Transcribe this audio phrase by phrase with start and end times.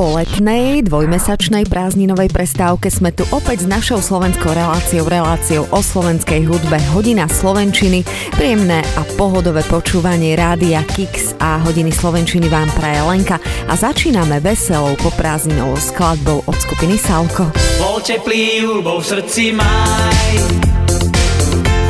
[0.00, 6.48] Po letnej dvojmesačnej prázdninovej prestávke sme tu opäť s našou slovenskou reláciou, reláciou o slovenskej
[6.48, 8.00] hudbe Hodina Slovenčiny.
[8.32, 13.36] Príjemné a pohodové počúvanie rádia Kix a Hodiny Slovenčiny vám praje Lenka
[13.68, 17.52] a začíname veselou poprázdninovou skladbou od skupiny Salko.
[17.76, 20.32] Bol teplý júlbou v srdci maj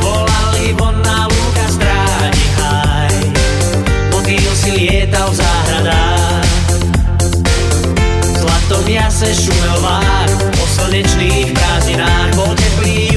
[0.03, 3.15] Volali von na lúka stráni haj
[4.11, 5.35] Motýl si lietal v
[8.71, 13.10] Zlatom jase šumel vár Po slnečných prázdninách Bol teplý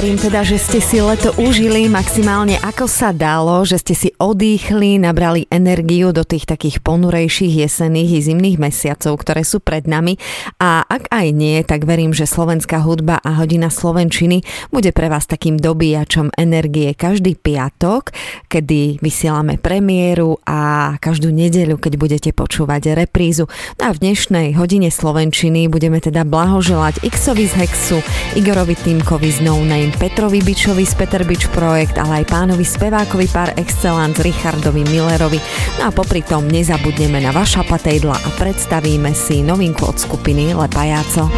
[0.00, 4.96] Verím teda, že ste si leto užili maximálne ako sa dalo, že ste si odýchli,
[4.96, 10.16] nabrali energiu do tých takých ponurejších jesenných i zimných mesiacov, ktoré sú pred nami.
[10.56, 14.40] A ak aj nie, tak verím, že slovenská hudba a hodina slovenčiny
[14.72, 18.16] bude pre vás takým dobíjačom energie každý piatok,
[18.48, 23.52] kedy vysielame premiéru a každú nedeľu, keď budete počúvať reprízu.
[23.76, 28.00] No a v dnešnej hodine slovenčiny budeme teda blahoželať Xovi z Hexu,
[28.32, 33.26] Igorovi Týmkovi z No Name, Petrovi Bičovi z Peter Bič Projekt, ale aj pánovi spevákovi
[33.32, 35.40] par excellence Richardovi Millerovi.
[35.80, 41.30] No a popri tom nezabudneme na Vaša Patejdla a predstavíme si novinku od skupiny Lepajáco.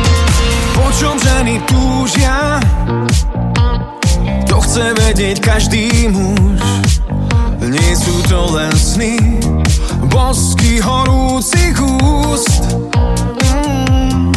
[0.72, 2.58] Po čom ženy túžia
[4.48, 6.60] To chce vedieť každý muž
[7.60, 9.20] Nie sú to len sny
[10.08, 12.64] Bosky horúcich úst
[13.42, 14.32] Mm.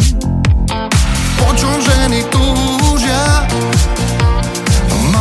[1.38, 3.44] Po čom ženy túžia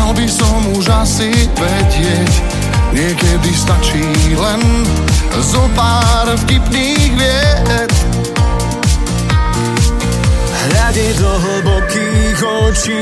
[0.06, 2.34] Mal by som už asi vedieť,
[2.94, 4.06] niekedy stačí
[4.38, 4.62] len
[5.42, 7.92] zo pár vtipných vied.
[10.70, 13.02] Hľade do hlbokých očí,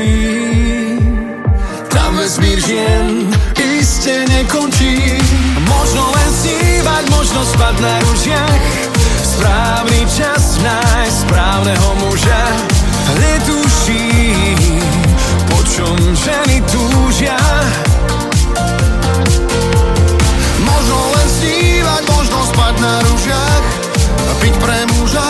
[1.92, 3.28] tam vesmír žien
[3.60, 5.20] iste nekončí.
[5.68, 8.64] Možno len snívať, možno spať na ružiach,
[9.20, 12.44] správny čas nájsť správneho muža,
[13.20, 14.93] netuším
[15.74, 17.34] čom ženy túžia.
[20.62, 23.66] Možno len snívať, možno spať na ružiach
[24.06, 25.28] a byť pre muža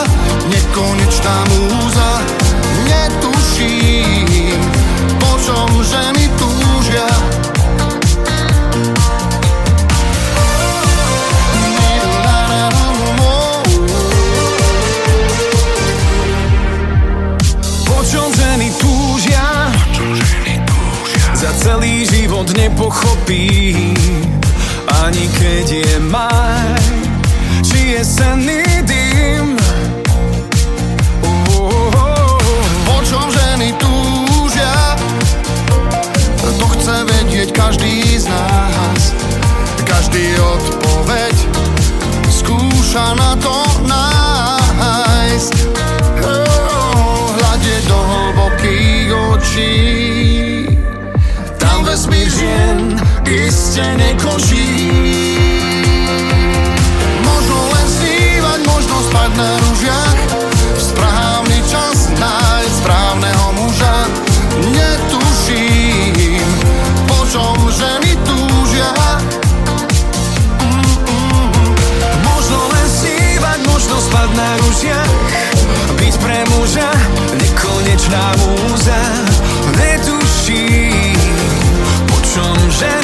[0.53, 2.11] nekonečná múza.
[2.85, 4.61] Netuším,
[5.17, 6.24] po čom ženy
[22.55, 23.75] nepochopí,
[25.05, 26.85] ani keď je maj,
[27.67, 29.59] či jesenný dym.
[31.23, 32.39] Oh, oh, oh.
[32.87, 34.97] Po čom ženy túžia,
[36.39, 39.03] to chce vedieť každý z nás.
[39.85, 41.35] Každý odpoveď
[42.31, 43.55] skúša na to
[43.87, 45.55] nájsť.
[47.35, 50.04] Hľadieť do hlbokých očí.
[53.75, 54.67] Iste nekončí.
[57.27, 60.19] Možno len snívať, možno spať na ružiach
[60.79, 63.97] V správny čas nájsť správneho muža.
[64.79, 66.47] Netuším,
[67.11, 68.95] po čom ženy túžia.
[72.23, 75.15] Možno len snívať, možno spať na ružiach
[75.99, 76.91] Byť pre muža
[77.43, 79.03] nekonečná múza.
[79.75, 81.11] Netuší,
[82.07, 83.04] po čom ženy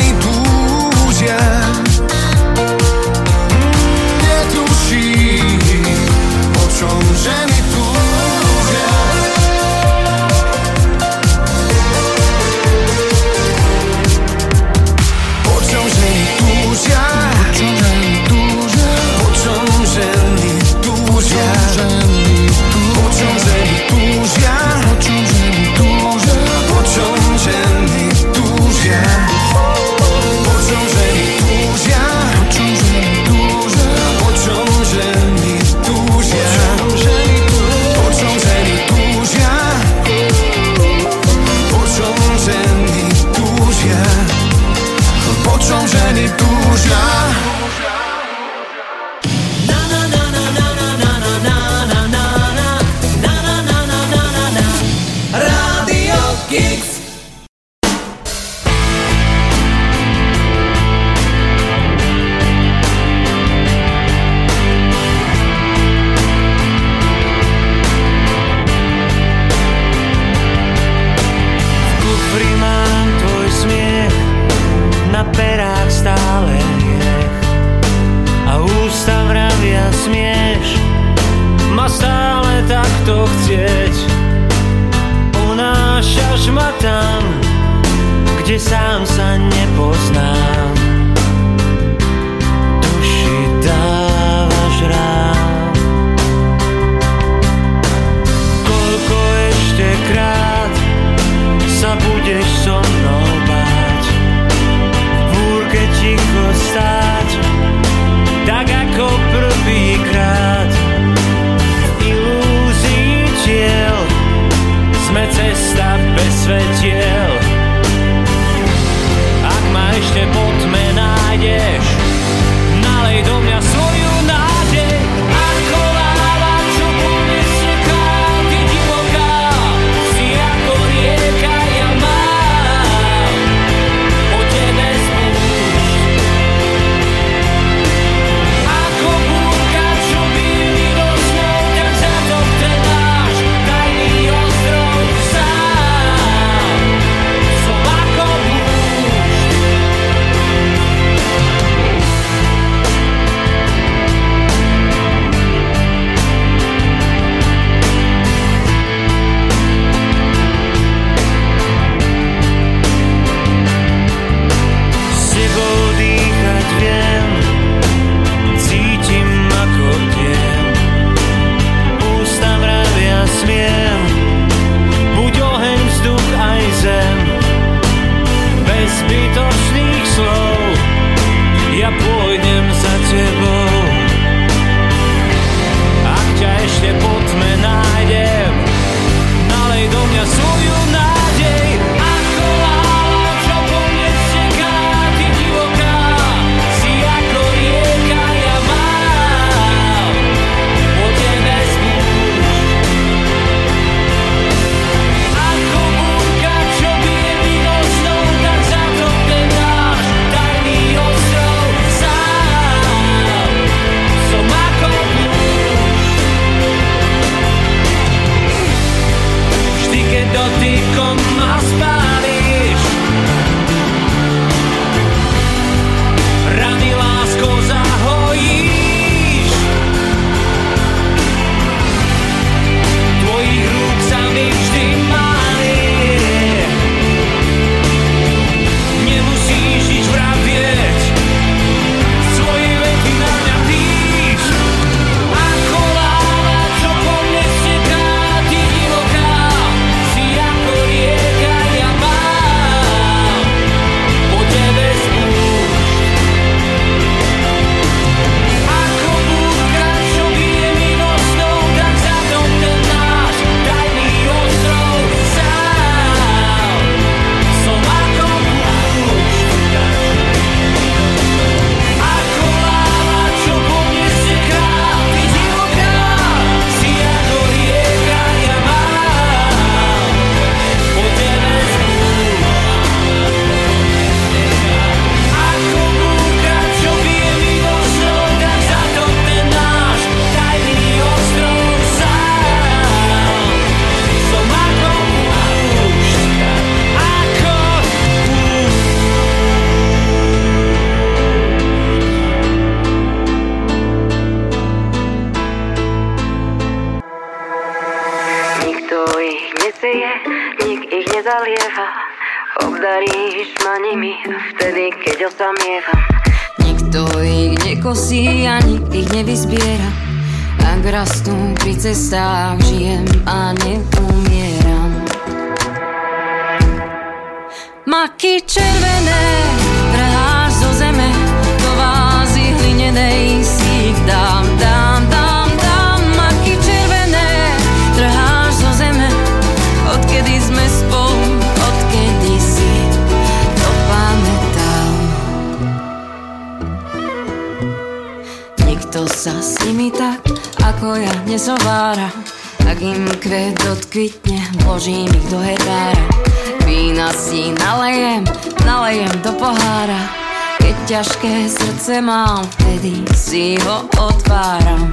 [361.01, 364.93] ťažké srdce mám, vtedy si ho otváram.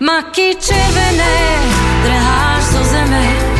[0.00, 1.36] Maky červené,
[2.04, 3.51] trháš zo zeme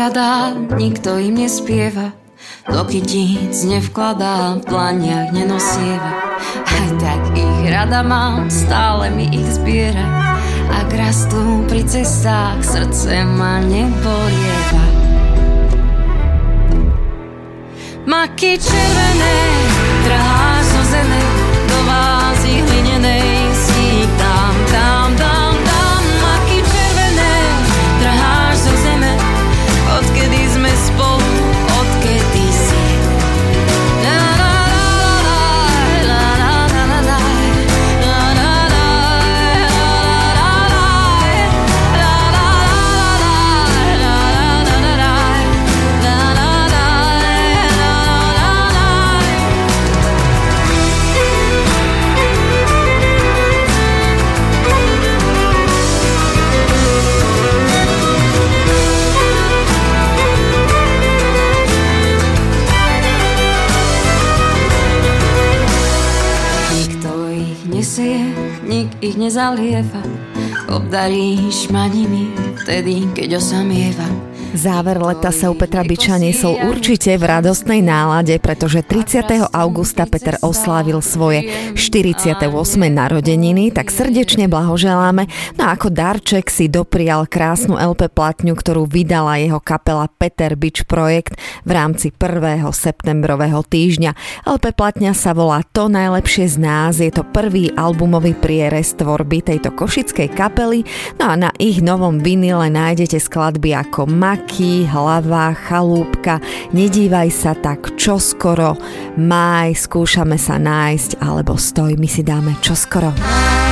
[0.00, 2.16] ich nehľadá, nikto im nespieva.
[2.64, 6.40] Do kytíc nevkladá, v planiach nenosieva.
[6.64, 10.40] Aj tak ich rada mám, stále mi ich zbiera.
[10.72, 14.86] Ak rastú pri cestách, srdce ma nebolieva
[18.08, 19.36] Maky červené,
[20.06, 21.22] trháš zo zeme
[21.68, 24.54] Do vázy hlinenej si ich dám,
[69.10, 70.02] ich nezalieva.
[70.70, 72.30] Obdaríš ma nimi
[72.62, 74.06] vtedy, keď osamieva
[74.50, 79.46] Záver leta sa u Petra Biča nesol určite v radostnej nálade, pretože 30.
[79.54, 81.46] augusta Peter oslávil svoje
[81.78, 82.50] 48.
[82.90, 85.30] narodeniny, tak srdečne blahoželáme.
[85.54, 90.82] No a ako darček si doprial krásnu LP platňu, ktorú vydala jeho kapela Peter Bič
[90.82, 92.66] Projekt v rámci 1.
[92.74, 94.18] septembrového týždňa.
[94.50, 99.70] LP platňa sa volá To najlepšie z nás, je to prvý albumový prierez tvorby tejto
[99.70, 100.82] košickej kapely,
[101.22, 106.40] no a na ich novom vinile nájdete skladby ako Maky, Hlava, Chalúbka,
[106.72, 108.72] Nedívaj sa tak čoskoro,
[109.20, 113.12] Maj, skúšame sa nájsť, alebo Stoj, my si dáme čoskoro.
[113.12, 113.69] Mám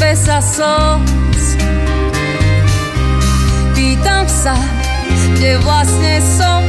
[0.00, 1.60] rozsype sa slz.
[3.76, 4.56] Pýtam sa,
[5.36, 6.64] kde vlastne som,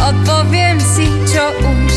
[0.00, 1.94] odpoviem si, čo už.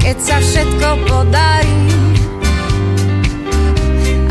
[0.00, 1.80] Keď sa všetko podarí,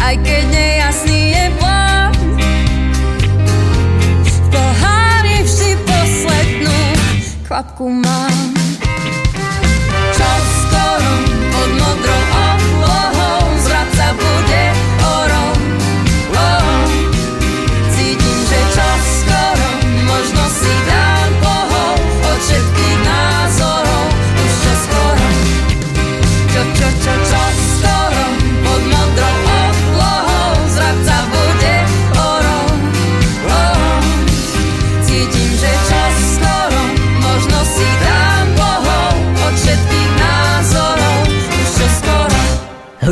[0.02, 2.13] aj keď nejasný je plán,
[4.26, 6.78] v pohári vždy poslednú
[7.46, 8.42] kvapku mám.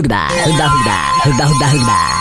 [0.01, 2.20] Hudba, hudba, hudba, hudba, hudba, hudba.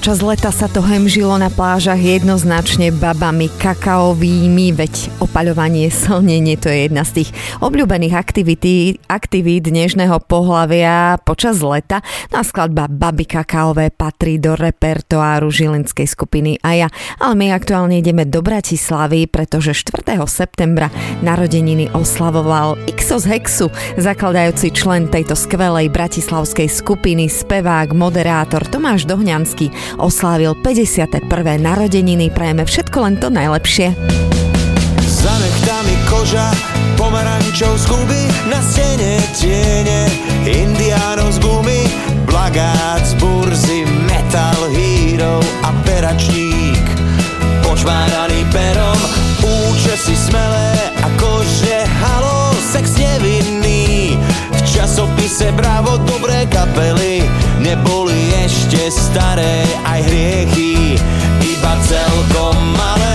[0.00, 6.88] Počas leta sa to hemžilo na plážach jednoznačne babami kakaovými, veď opaľovanie, slnenie to je
[6.88, 12.00] jedna z tých obľúbených aktivití, aktivít dnešného pohlavia počas leta.
[12.32, 16.88] No a skladba Baby kakaové patrí do repertoáru žilinskej skupiny Aja.
[17.20, 20.16] Ale my aktuálne ideme do Bratislavy, pretože 4.
[20.24, 20.88] septembra
[21.20, 23.68] narodeniny oslavoval Ixos Hexu,
[24.00, 31.26] zakladajúci člen tejto skvelej bratislavskej skupiny, spevák, moderátor Tomáš Dohňanský oslávil 51.
[31.58, 32.30] narodeniny.
[32.30, 33.96] Prajeme všetko len to najlepšie.
[35.10, 36.48] Za nechtami koža,
[36.94, 40.08] pomarančov z huby, na stene tiene,
[40.46, 41.80] indiánov z gumy,
[42.24, 46.84] plagát z burzy, metal hero a peračník.
[47.66, 48.89] Počmáraný perom,
[55.40, 57.24] srdce bravo, dobré kapely
[57.64, 61.00] Neboli ešte staré aj hriechy
[61.40, 63.09] Iba celkom malé.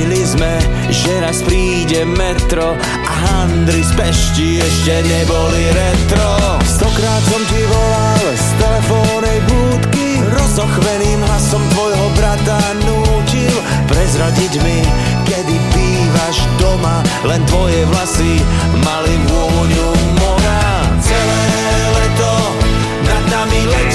[0.00, 0.56] Verili sme,
[0.88, 2.72] že raz príde metro
[3.04, 6.56] A handry z pešti ešte neboli retro.
[6.64, 13.52] Stokrát som ti volal z telefónej búdky Rozochveným hlasom tvojho brata nútil
[13.92, 14.80] Prezradiť mi,
[15.28, 18.40] kedy bývaš doma Len tvoje vlasy
[18.80, 20.64] mali vôňu mora.
[21.04, 21.44] Celé
[21.92, 22.32] leto
[23.04, 23.89] nad nami letí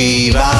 [0.00, 0.59] Viva.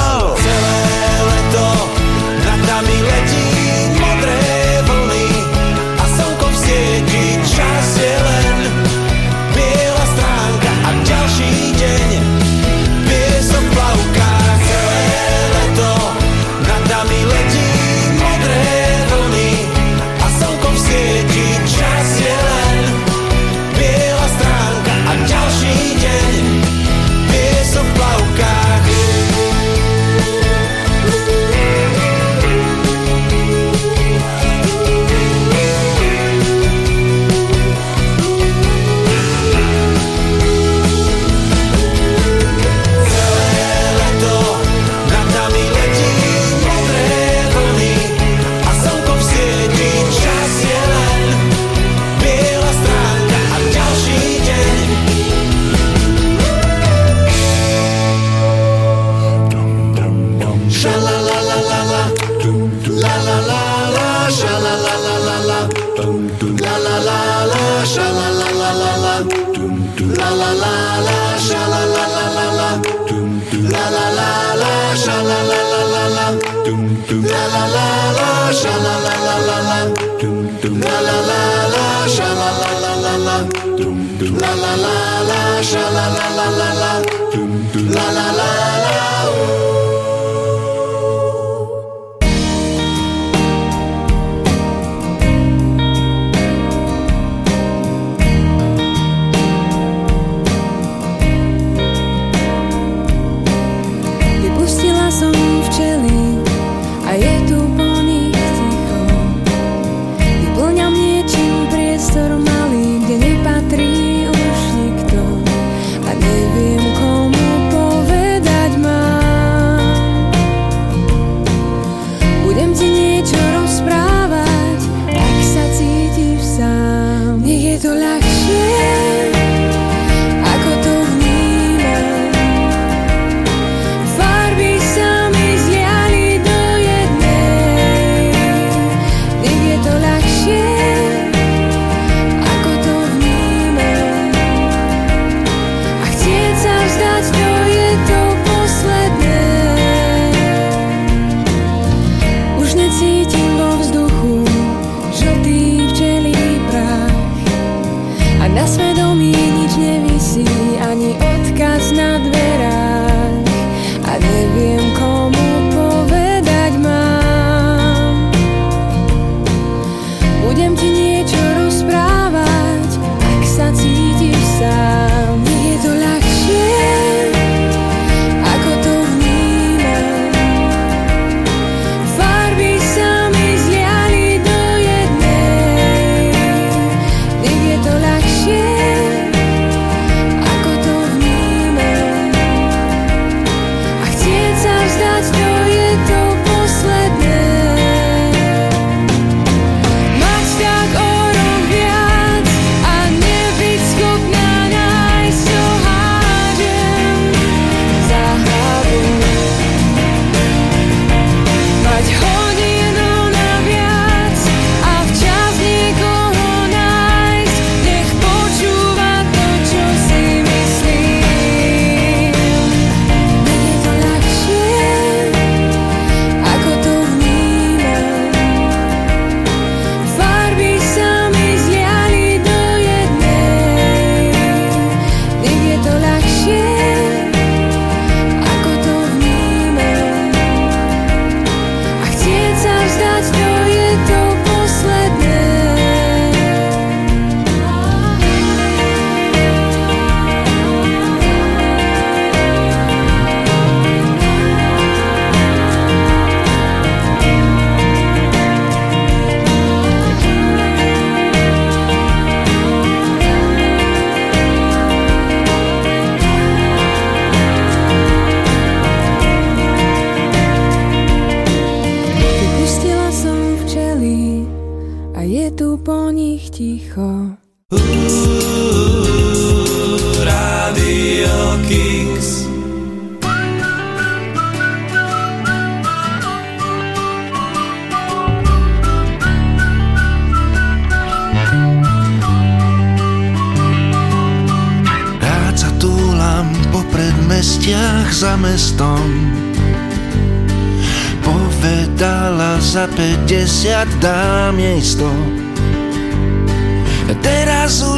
[80.21, 80.79] Doom, doom.
[80.81, 81.39] La la la
[81.73, 83.37] la, sha la la la la la.
[83.77, 84.37] Doom, doom.
[84.37, 84.93] La la la
[85.29, 86.91] la, sha la la la la la.
[87.33, 87.89] Doom, doom.
[87.95, 88.49] La la la
[88.85, 89.20] la.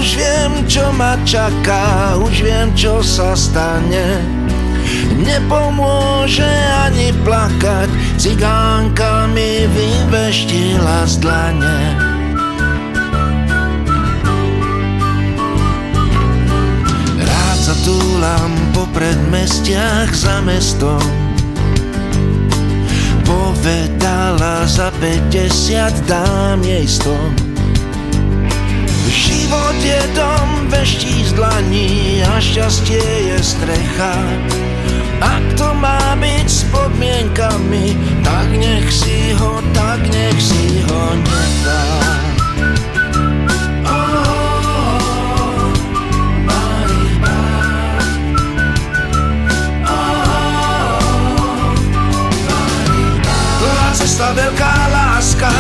[0.04, 4.20] Už viem, čo ma čaká, už viem, čo sa stane.
[5.16, 6.52] Nepomôže
[6.84, 7.88] ani plakať,
[8.20, 11.80] cigánka mi vyveštila z dlane.
[17.24, 21.00] Rád sa túlam po predmestiach za mestom.
[23.24, 27.53] Povedala za 50 dám jej 100
[29.14, 34.18] Život je dom, veští z dlaní a šťastie je strecha
[35.22, 37.94] Ak to má byť s podmienkami,
[38.26, 41.04] tak nech si ho, tak nech si ho
[53.62, 55.54] Dlhá cesta, veľká láska,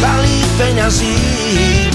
[0.00, 1.85] balí peňazí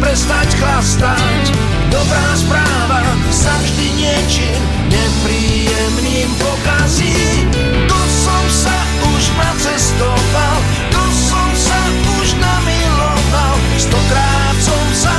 [0.00, 1.44] prestať chlastať.
[1.92, 4.60] Dobrá správa sa vždy niečím
[4.90, 7.46] nepríjemným pokazí.
[7.86, 8.78] Tu som sa
[9.14, 10.56] už nacestoval,
[10.90, 11.80] tu som sa
[12.18, 15.16] už namiloval, stokrát som sa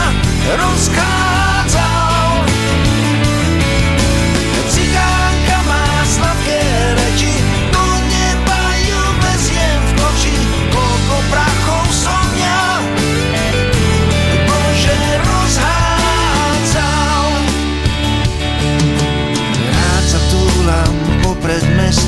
[0.58, 1.51] rozchádzal.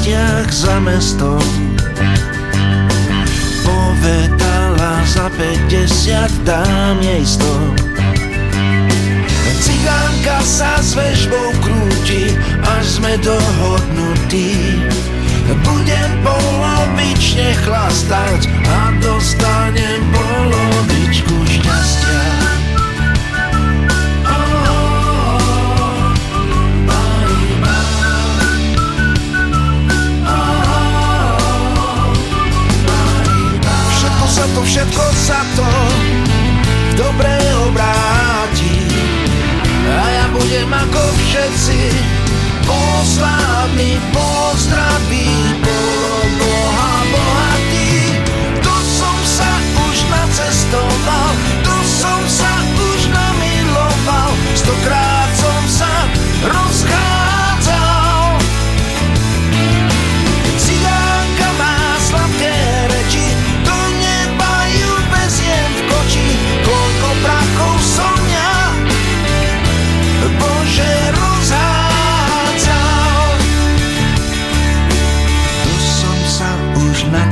[0.03, 1.39] Predmestiach za mestom
[3.63, 7.47] Povedala za 50 dám jej 100
[9.63, 14.75] Cigánka sa s vežbou krúti, až sme dohodnutí.
[15.63, 22.42] Budem polovične chlastať a dostanem polovičku šťastia.
[34.33, 35.69] Sa to, všetko sa to
[36.89, 37.33] v dobre
[37.69, 38.81] obráti.
[39.85, 41.79] A ja budem ako všetci
[42.65, 45.61] Poslávny pozdraví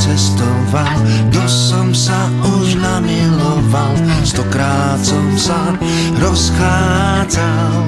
[0.01, 0.97] už nacestoval
[1.29, 3.93] Tu som sa už namiloval
[4.25, 5.77] Stokrát som sa
[6.17, 7.85] rozchádzal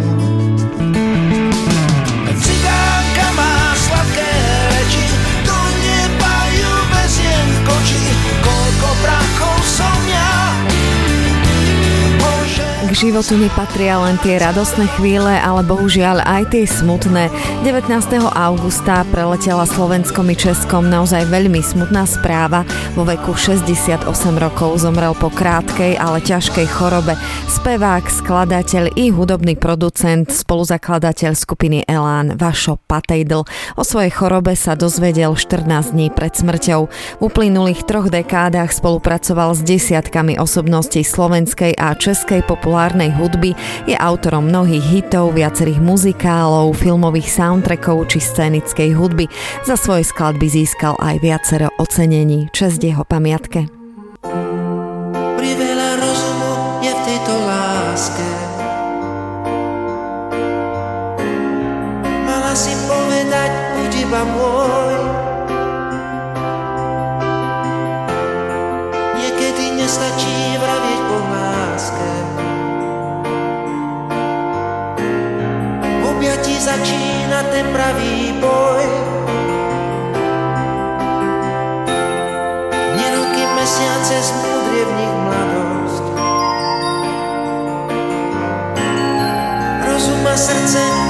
[12.93, 17.25] K životu nepatria len tie radostné chvíle, ale bohužiaľ aj tie smutné.
[17.65, 17.89] 19.
[18.21, 22.61] augusta preletela Slovenskom i Českom naozaj veľmi smutná správa.
[22.93, 24.05] Vo veku 68
[24.37, 27.17] rokov zomrel po krátkej, ale ťažkej chorobe.
[27.49, 33.41] Spevák, skladateľ i hudobný producent, spoluzakladateľ skupiny Elán Vašo Patejdl.
[33.73, 36.81] O svojej chorobe sa dozvedel 14 dní pred smrťou.
[37.17, 42.45] V uplynulých troch dekádach spolupracoval s desiatkami osobností slovenskej a českej
[42.83, 43.55] populárnej hudby,
[43.87, 49.31] je autorom mnohých hitov, viacerých muzikálov, filmových soundtrackov či scénickej hudby.
[49.63, 52.51] Za svoje skladby získal aj viacero ocenení.
[52.51, 53.71] Čest jeho pamiatke.
[54.27, 54.62] Priveľa
[77.53, 78.81] ten pravý boj.
[82.97, 86.05] Dni, roky, mesiace smúdrie v nich mladosť
[89.85, 91.02] Rozum a srdce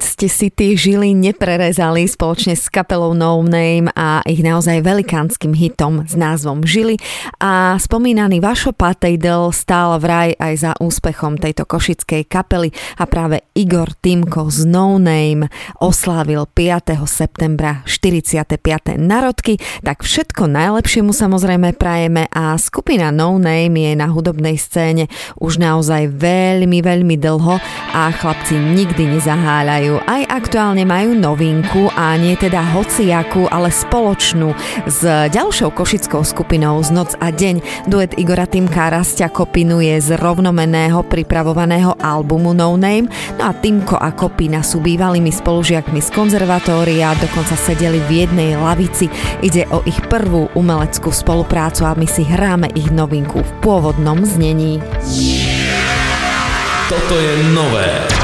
[0.00, 6.08] ste si tie žily neprerezali spoločne s kapelou No Name a ich naozaj velikánskym hitom
[6.08, 6.96] s názvom Žily
[7.44, 13.92] a spomínaný Vašo Patejdel stál vraj aj za úspechom tejto košickej kapely a práve Igor
[14.00, 15.52] Timko z No Name
[15.84, 16.96] oslávil 5.
[17.04, 18.96] septembra 45.
[18.96, 25.12] narodky, tak všetko najlepšie mu samozrejme prajeme a skupina No Name je na hudobnej scéne
[25.36, 27.60] už naozaj veľmi, veľmi dlho
[27.92, 29.98] a chlapci nikdy nezaháli chváľajú.
[30.06, 34.54] Aj aktuálne majú novinku a nie teda hociakú, ale spoločnú
[34.86, 35.02] s
[35.34, 37.90] ďalšou košickou skupinou z Noc a deň.
[37.90, 43.10] Duet Igora Timkára Rastia Kopinu je z rovnomeného pripravovaného albumu No Name.
[43.42, 49.10] No a Timko a Kopina sú bývalými spolužiakmi z konzervatória, dokonca sedeli v jednej lavici.
[49.42, 54.78] Ide o ich prvú umeleckú spoluprácu a my si hráme ich novinku v pôvodnom znení.
[56.86, 58.15] Toto je nové.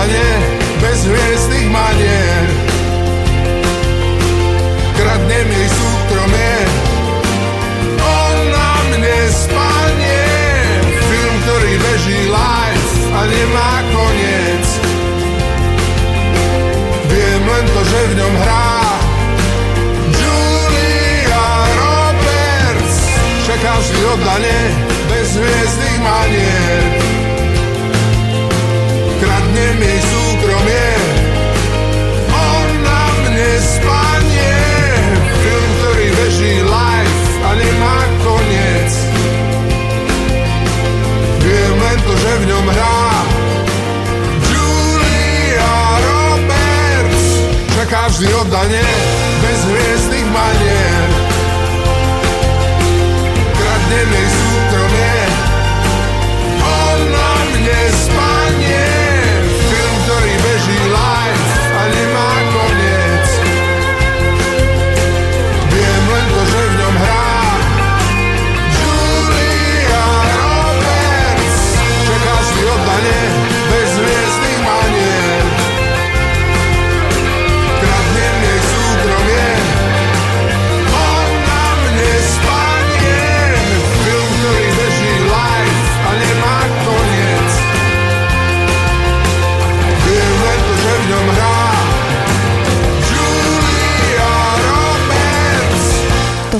[0.00, 0.32] Oddanie,
[0.80, 2.46] bez hviezdnych manier.
[4.96, 6.56] Kradnem jej súkromie,
[8.00, 10.24] ona mne spanie.
[11.04, 14.66] Film, ktorý beží live a nemá koniec.
[17.12, 18.72] Viem len to, že v ňom hrá
[20.16, 22.96] Julia Roberts.
[23.44, 24.60] Čaká vždy oddanie,
[25.12, 26.99] bez hviezdnych manier.
[37.50, 38.92] A nemá koniec.
[41.42, 43.02] Viem len to, že v ňom hrá
[44.46, 45.74] Julia
[46.06, 47.26] Roberts.
[47.74, 48.86] Čaká vždy oddanie,
[49.42, 51.29] bez hviezdnych manier.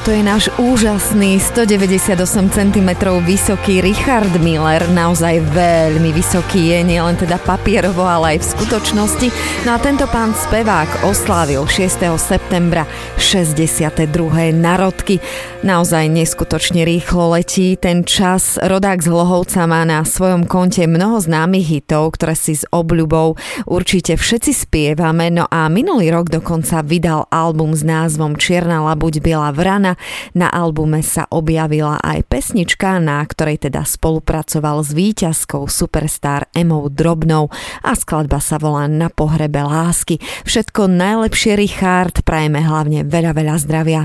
[0.00, 2.16] Toto je náš úžasný 198
[2.48, 2.90] cm
[3.20, 9.28] vysoký Richard Miller, naozaj veľmi vysoký je, nielen teda papierovo, ale aj v skutočnosti.
[9.68, 12.16] No a tento pán spevák oslávil 6.
[12.16, 12.88] septembra
[13.20, 14.08] 62.
[14.56, 15.20] narodky.
[15.60, 18.56] Naozaj neskutočne rýchlo letí ten čas.
[18.56, 23.36] Rodák z Hlohovca má na svojom konte mnoho známych hitov, ktoré si s obľubou
[23.68, 25.28] určite všetci spievame.
[25.28, 29.89] No a minulý rok dokonca vydal album s názvom Čierna labuť biela vrana.
[30.36, 37.48] Na albume sa objavila aj pesnička, na ktorej teda spolupracoval s víťazkou superstar Emou Drobnou
[37.80, 40.18] a skladba sa volá Na pohrebe lásky.
[40.44, 44.02] Všetko najlepšie Richard, prajeme hlavne veľa, veľa zdravia.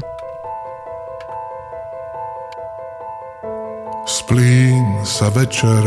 [4.06, 5.82] Splín sa večer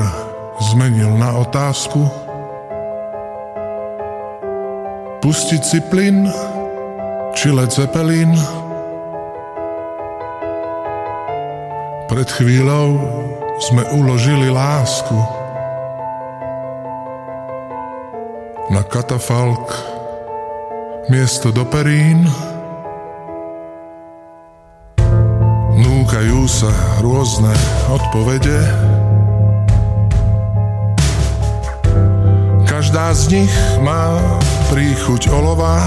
[0.59, 2.29] zmenil na otázku
[5.23, 6.27] Pustiť si plyn
[7.39, 8.35] či Led Zeppelin
[12.09, 12.89] Pred chvíľou
[13.61, 15.13] sme uložili lásku
[18.73, 19.69] Na katafalk
[21.13, 22.25] miesto do perín.
[25.77, 26.73] Núkajú sa
[27.05, 27.53] rôzne
[27.93, 28.61] odpovede.
[32.65, 33.55] Každá z nich
[33.85, 34.17] má
[34.73, 35.81] príchuť olova.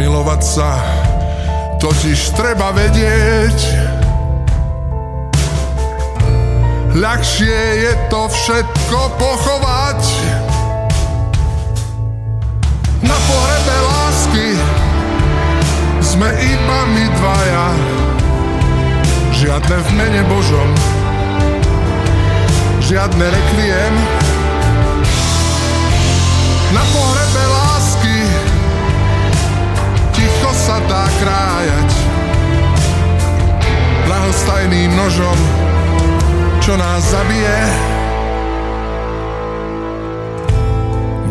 [0.00, 1.01] Milovať sa
[1.82, 3.58] totiž treba vedieť.
[6.94, 10.00] Ľahšie je to všetko pochovať.
[13.02, 14.48] Na pohrebe lásky
[15.98, 17.66] sme iba my dvaja.
[19.42, 20.70] Žiadne v mene Božom,
[22.78, 23.94] žiadne rekviem.
[26.70, 27.41] Na pohrebe
[30.52, 31.90] sa dá krájať
[34.04, 35.38] ľahostajným nožom,
[36.60, 37.56] čo nás zabije.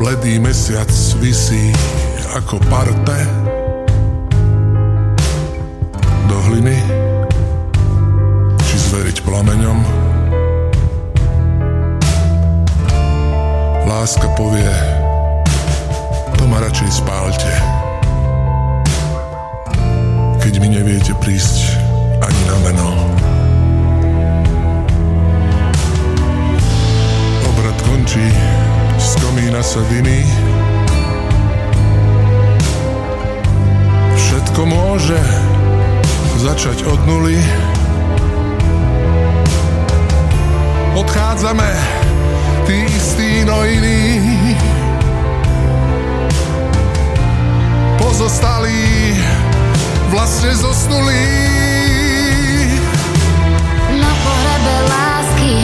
[0.01, 0.89] Bledý mesiac
[1.21, 1.69] visí
[2.33, 3.17] ako parte
[6.25, 6.81] do hliny,
[8.65, 9.79] či zveriť plameňom.
[13.85, 14.73] Láska povie,
[16.39, 17.80] to ma radšej spálte.
[20.61, 21.73] Mi neviete prísť
[22.21, 22.89] ani na meno.
[27.49, 28.21] Obrad končí,
[29.01, 30.21] z komína sa dymí.
[34.13, 35.17] Všetko môže
[36.45, 37.41] začať od nuly.
[40.93, 41.73] Odchádzame,
[42.69, 44.53] tí istí, no iní.
[47.97, 49.17] Pozostalí
[50.11, 51.27] vlastne zosnulí.
[53.95, 55.55] Na pohrebe lásky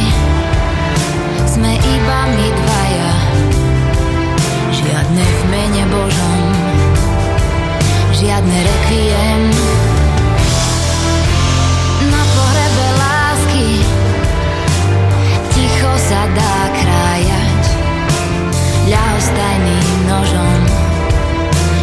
[1.51, 3.13] sme iba my dvaja.
[4.71, 6.41] Žiadne v mene Božom,
[8.15, 9.41] žiadne rekviem.
[12.07, 13.69] Na pohrebe lásky
[15.51, 17.63] ticho sa dá krájať
[18.87, 20.59] ľahostajným nožom,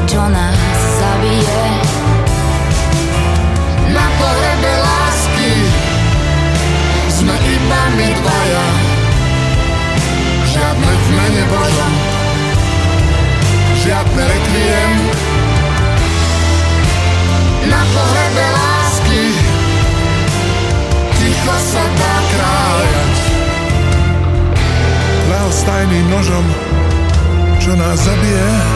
[0.09, 0.74] čo nás
[7.65, 8.67] iba my dvaja.
[10.45, 11.95] Žiadne v mene Božom,
[13.81, 14.93] žiadne rekviem.
[17.65, 19.25] Na pohrebe lásky
[21.17, 23.17] ticho sa dá krájať.
[25.25, 26.47] Ľahostajným nožom,
[27.59, 28.74] čo nás zabije.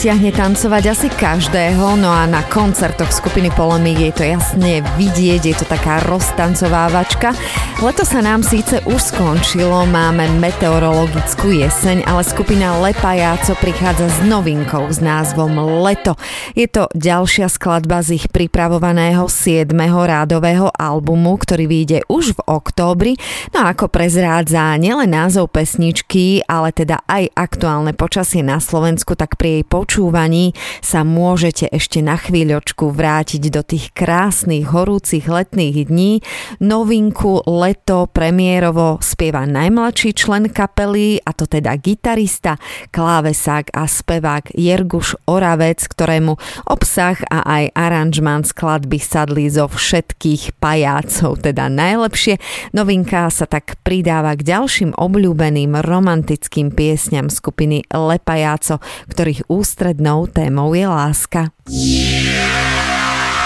[0.00, 5.52] Vyťahne tancovať asi každého, no a na koncertoch skupiny Polemik je to jasne vidieť, je
[5.52, 7.36] to taká roztancovávačka.
[7.84, 14.88] Leto sa nám síce už skončilo, máme meteorologickú jeseň, ale skupina Lepajáco prichádza s novinkou
[14.88, 16.16] s názvom Leto.
[16.58, 19.70] Je to ďalšia skladba z ich pripravovaného 7.
[19.86, 23.12] rádového albumu, ktorý vyjde už v októbri,
[23.54, 29.38] no a ako prezrádza nielen názov pesničky, ale teda aj aktuálne počasie na Slovensku, tak
[29.38, 30.50] pri jej počúvaní
[30.82, 36.18] sa môžete ešte na chvíľočku vrátiť do tých krásnych horúcich letných dní.
[36.58, 42.58] Novinku Leto premiérovo spieva najmladší člen kapely, a to teda gitarista,
[42.90, 51.40] klávesák a spevák Jerguš Oravec, ktorému obsah a aj aranžmán skladby sadli zo všetkých pajácov,
[51.44, 52.36] teda najlepšie.
[52.76, 60.86] Novinka sa tak pridáva k ďalším obľúbeným romantickým piesňam skupiny Lepajáco, ktorých ústrednou témou je
[60.86, 61.52] láska.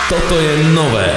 [0.05, 1.11] Toto je nové.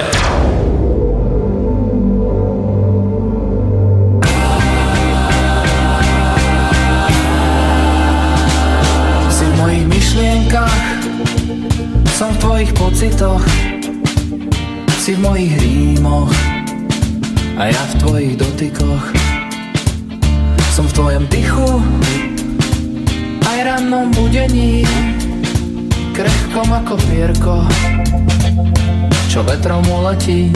[9.28, 10.76] Si v mojich myšlienkach,
[12.18, 13.45] som v tvojich pocitoch,
[14.97, 16.34] si v mojich rímoch
[17.61, 19.05] a ja v tvojich dotykoch.
[20.74, 21.78] Som v tvojom dychu,
[23.45, 24.82] aj rannom budení,
[26.18, 27.61] krehkom ako pierko,
[29.30, 30.49] čo vetrom uletí.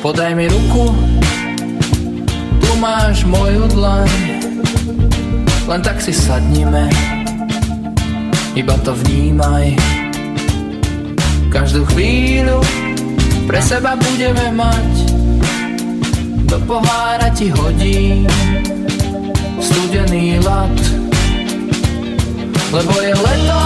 [0.00, 0.96] Podaj mi ruku,
[2.56, 4.08] tu máš moju dlaň,
[5.68, 6.88] len tak si sadnime,
[8.54, 9.74] iba to vnímaj.
[11.50, 12.58] Každú chvíľu
[13.46, 14.92] pre seba budeme mať,
[16.46, 18.26] do pohára ti hodím
[19.58, 20.78] studený lat.
[22.70, 23.62] Lebo je leto,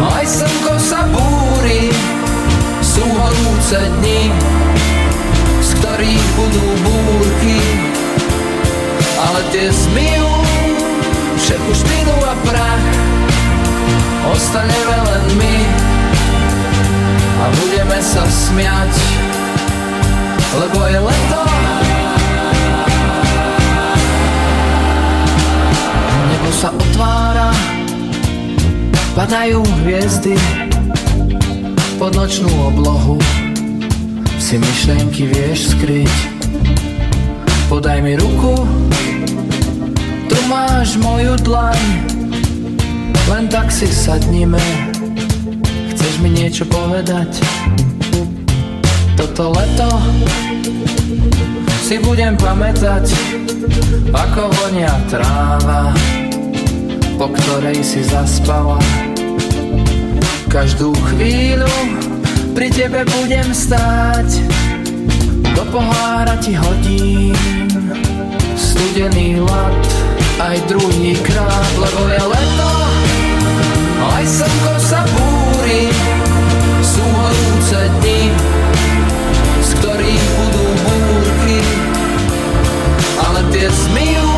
[0.00, 1.92] aj slnko sa búri,
[2.80, 4.32] sú horúce dni,
[5.60, 7.60] z ktorých budú búrky,
[9.20, 10.32] ale tie zmijú
[11.36, 13.05] všetku špinu a prach,
[14.32, 15.56] ostaneme len my
[17.36, 18.94] a budeme sa smiať,
[20.56, 21.42] lebo je leto.
[26.26, 27.50] Nebo sa otvára,
[29.14, 30.34] padajú hviezdy
[32.00, 33.20] pod nočnú oblohu.
[34.40, 36.16] Si myšlienky vieš skryť,
[37.66, 38.62] podaj mi ruku,
[40.30, 42.15] tu máš moju dlaň,
[43.30, 44.62] len tak si sadnime.
[45.94, 47.42] Chceš mi niečo povedať?
[49.16, 49.88] Toto leto
[51.86, 53.06] si budem pamätať,
[54.10, 55.94] ako vonia tráva,
[57.14, 58.78] po ktorej si zaspala.
[60.50, 61.70] Každú chvíľu
[62.56, 64.40] pri tebe budem stáť,
[65.54, 67.36] do pohára ti hodím
[68.56, 69.84] studený lat,
[70.40, 72.85] aj druhý krát, lebo je leto,
[74.00, 75.88] aj slnko sa búri,
[76.84, 78.32] sú horúce dni,
[79.64, 81.60] z ktorých budú búrky,
[83.20, 84.30] ale tie zmijú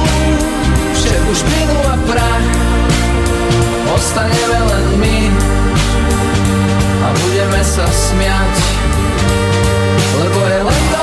[0.94, 2.46] všetku špinu a prach,
[3.94, 5.18] ostaneme len my
[7.02, 8.56] a budeme sa smiať,
[10.22, 10.97] lebo je leto.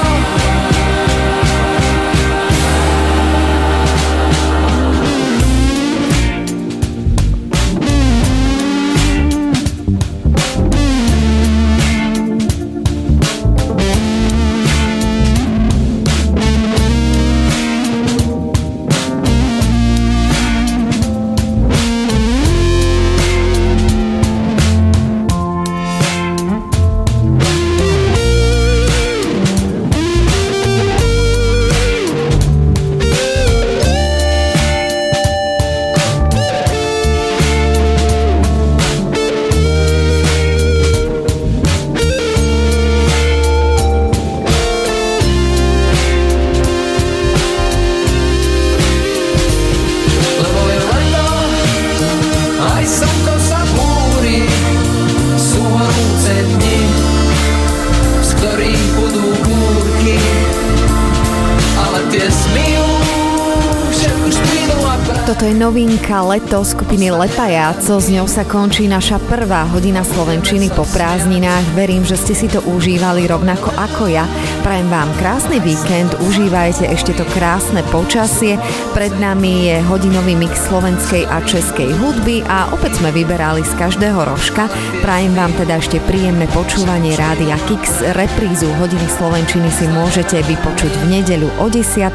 [66.06, 67.98] Novinka Leto skupiny Lepajáco.
[67.98, 71.74] S ňou sa končí naša prvá hodina Slovenčiny po prázdninách.
[71.74, 74.30] Verím, že ste si to užívali rovnako ako ja.
[74.66, 78.58] Prajem vám krásny víkend, užívajte ešte to krásne počasie.
[78.98, 84.26] Pred nami je hodinový mix slovenskej a českej hudby a opäť sme vyberali z každého
[84.26, 84.66] rožka.
[85.06, 88.02] Prajem vám teda ešte príjemné počúvanie Rádia Kix.
[88.18, 92.10] Reprízu hodiny Slovenčiny si môžete vypočuť v nedeľu o 10.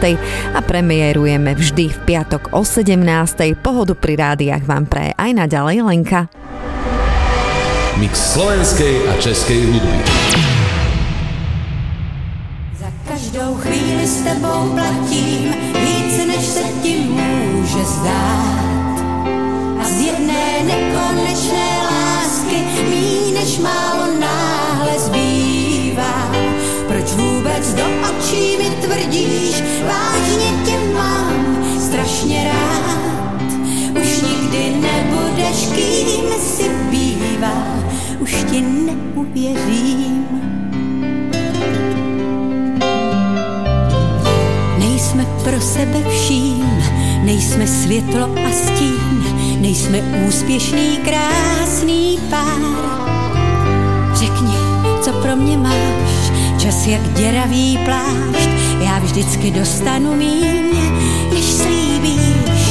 [0.50, 2.98] a premiérujeme vždy v piatok o 17.
[3.62, 6.26] Pohodu pri rádiách vám praje aj naďalej Lenka.
[7.94, 10.19] Mix slovenskej a českej hudby.
[28.90, 33.52] Tvrdíš, vážně tě mám strašně rád.
[34.02, 37.84] Už nikdy nebudeš, kým si býval,
[38.18, 40.26] už ti neuvěřím.
[44.78, 46.82] Nejsme pro sebe vším,
[47.24, 49.24] nejsme světlo a stín,
[49.60, 52.90] nejsme úspěšný, krásný pár.
[54.14, 54.54] Řekni,
[55.00, 60.76] co pro mě máš, čas jak děravý plášť, já vždycky dostanu míň,
[61.34, 62.70] než slíbíš.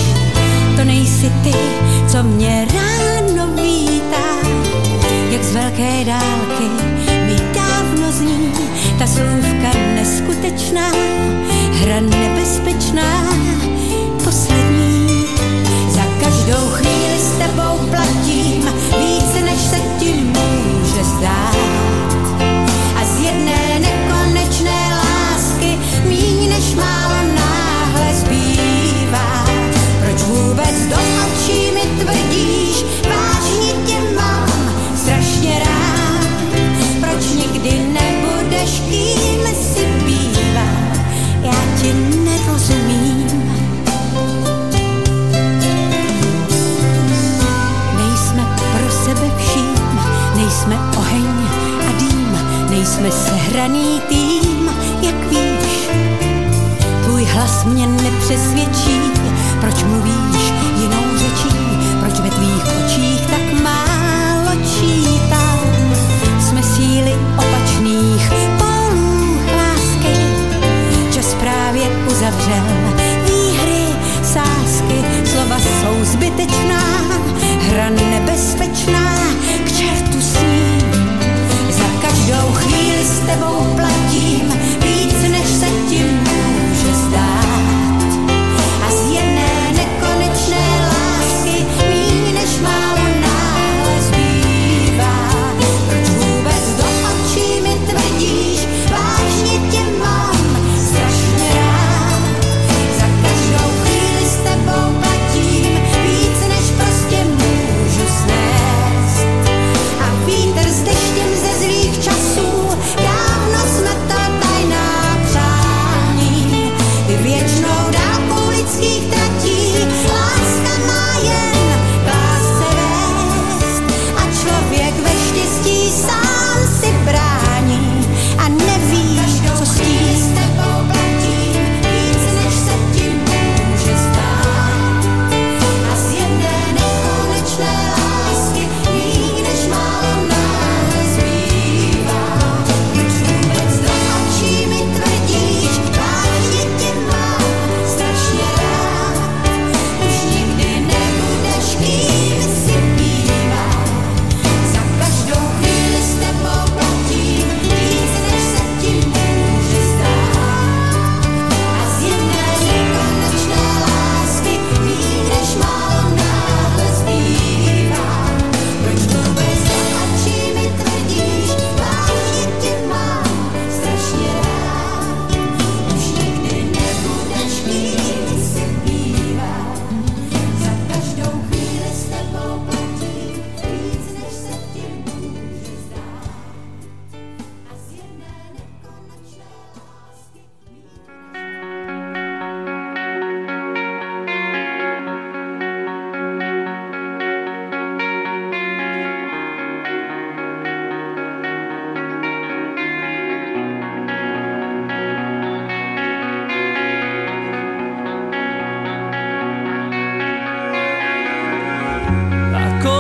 [0.76, 1.54] To nejsi ty,
[2.08, 4.50] co mě ráno vítá,
[5.32, 6.64] jak z velké dálky
[7.26, 8.52] mi dávno zní
[9.00, 10.92] ta slůvka neskutečná,
[11.72, 13.24] hra nebezpečná,
[14.24, 15.26] poslední.
[15.90, 18.66] Za každou chvíli s tebou platím
[19.00, 21.89] víc, než se ti může zdát.
[26.50, 29.46] Než málo náhle zbývá.
[30.04, 34.50] Proč vůbec do očí mi tvrdíš, vážně tě mám
[34.96, 36.28] strašně rád.
[37.00, 40.70] Proč nikdy nebudeš, kým si bývá,
[41.42, 41.94] já ti
[42.24, 43.54] nerozumím.
[47.98, 50.00] Nejsme pro sebe vším,
[50.36, 51.28] nejsme oheň
[51.88, 52.40] a dým,
[52.70, 54.39] nejsme sehraný tým,
[57.70, 59.00] mě nepřesvědčí,
[59.62, 59.99] proč mluvíš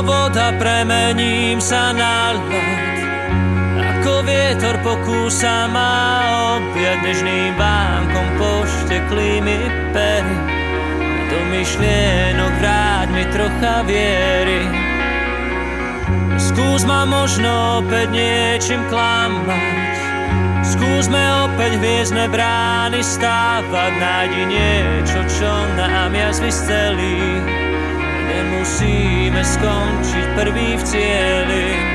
[0.09, 2.65] voda premením sa na ľad
[3.77, 5.93] Ako vietor pokúsa ma
[6.57, 9.57] objať Nežným vánkom pošteklými
[9.93, 10.37] pery.
[11.29, 14.65] Do myšlienok vráť mi trocha viery.
[16.41, 19.93] Skús ma možno opäť niečím klamať.
[20.65, 23.91] Skúsme opäť hviezdne brány stávať.
[24.01, 27.19] Nájdi niečo, čo nám jazvy scelí
[28.29, 31.88] Nemusíme skončiť prvý v cieli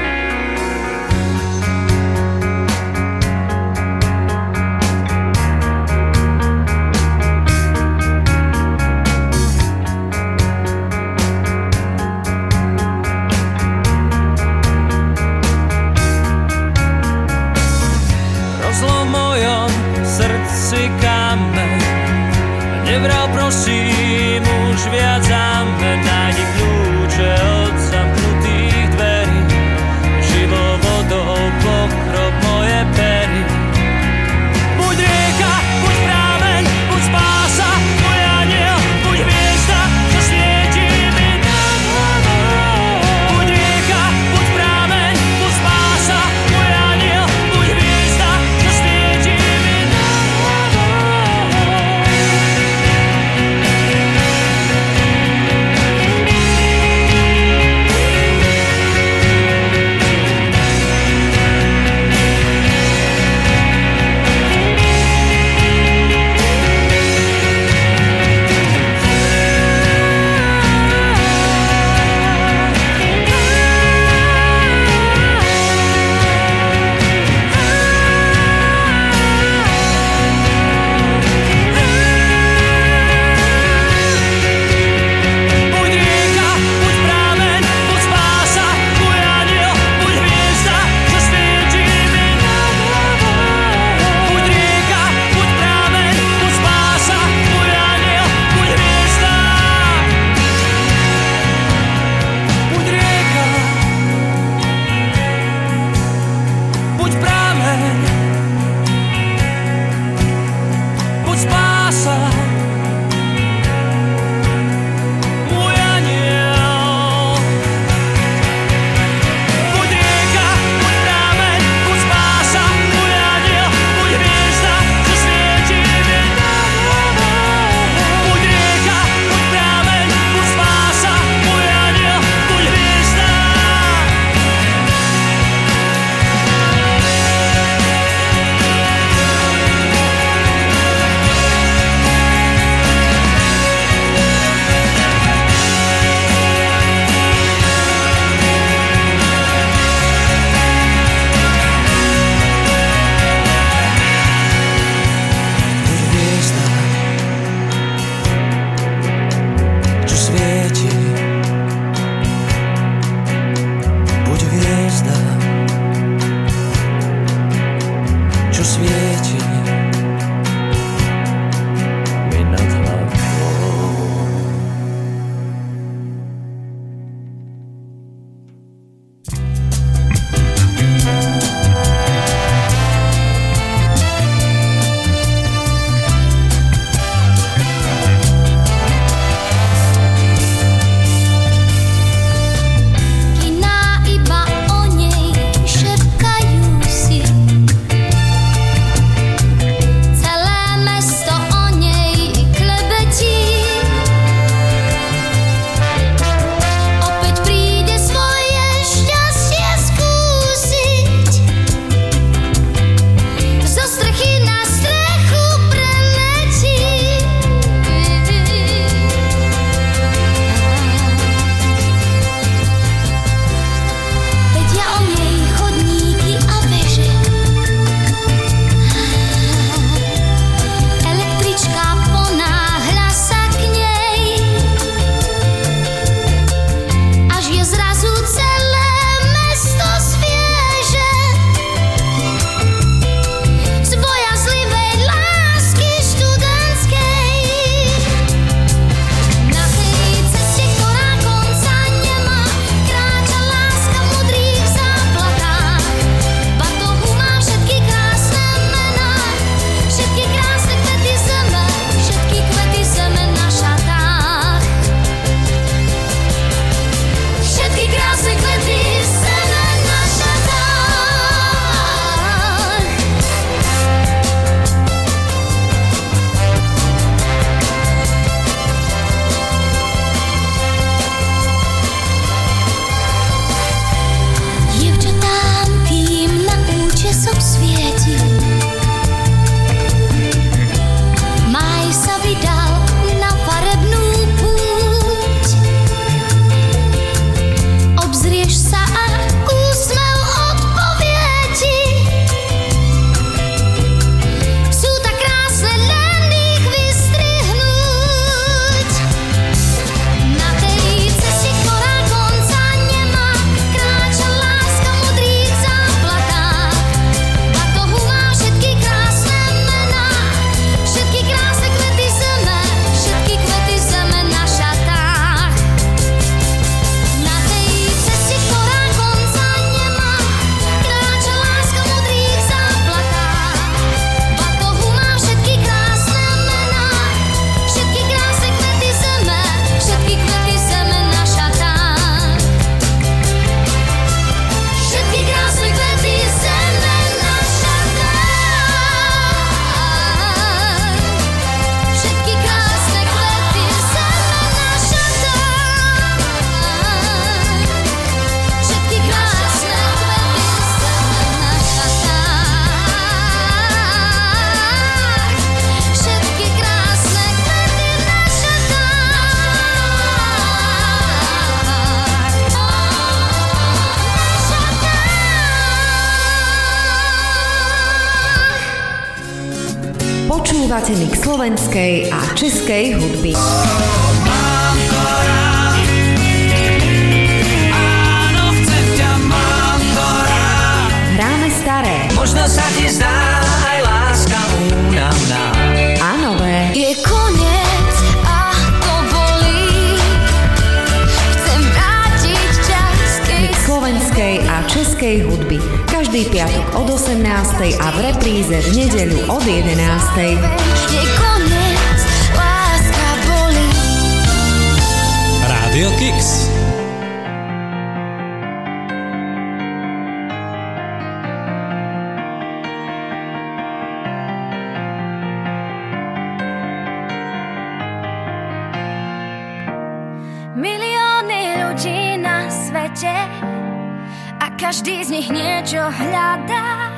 [434.64, 436.88] každý z nich niečo hľadá.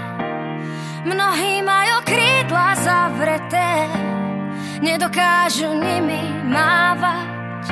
[1.02, 3.90] Mnohí majú krídla zavreté,
[4.78, 7.66] nedokážu nimi mávať.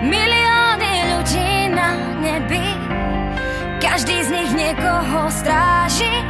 [0.00, 1.92] Milióny ľudí na
[2.24, 2.64] nebi,
[3.84, 6.24] každý z nich niekoho stráži.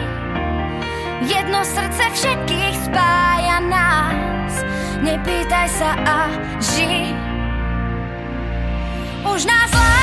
[1.23, 4.53] Jedno srdce všetkých spája nás,
[5.07, 6.19] nepýtaj sa a
[6.59, 7.15] ži.
[9.23, 10.02] Už nás láska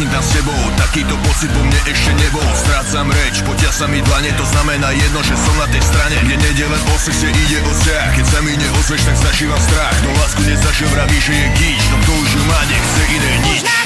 [0.00, 2.44] letím tam s tebou Takýto pocit po mne ešte nebol.
[2.56, 6.16] Strácam reč, potia sa mi dlane To znamená jedno, že som na tej strane.
[6.24, 8.08] Kde nejde len o sexe, ide o vzťah.
[8.16, 9.96] Keď sa mi neozveš, tak zažívam strach.
[10.00, 13.79] No lásku nezažil, vraví, že je gíč No kto už ju má, nechce iné nič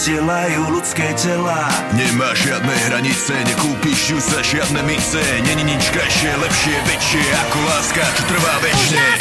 [0.00, 1.68] systém, ktorý sielajú ľudské tela.
[1.92, 8.04] Nemá žiadne hranice, nekúpiš ju za žiadne mince Není nič krajšie, lepšie, väčšie ako láska,
[8.16, 9.19] čo trvá väčšine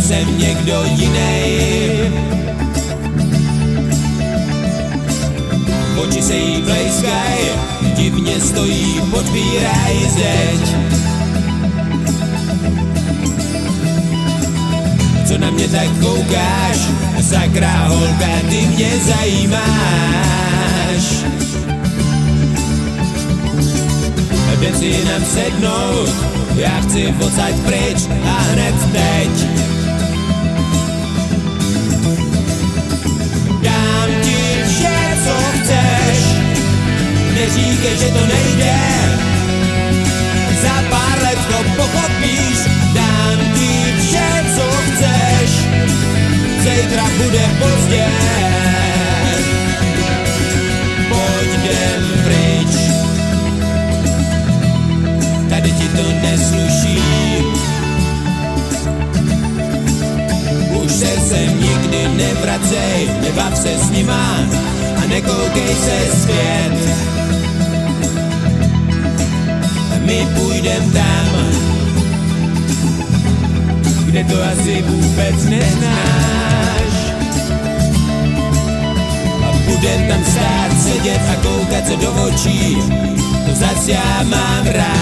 [0.00, 1.60] jsem někdo jiný.
[6.02, 7.38] Oči se jí blejskaj,
[7.96, 10.76] divně stojí, podpíraj zeď.
[15.28, 16.78] Co na mě tak koukáš,
[17.20, 19.70] sakra holka, ty mě zajímáš.
[24.60, 26.10] Jdem si nám sednout,
[26.56, 27.54] já chci odsaď
[83.90, 84.99] ja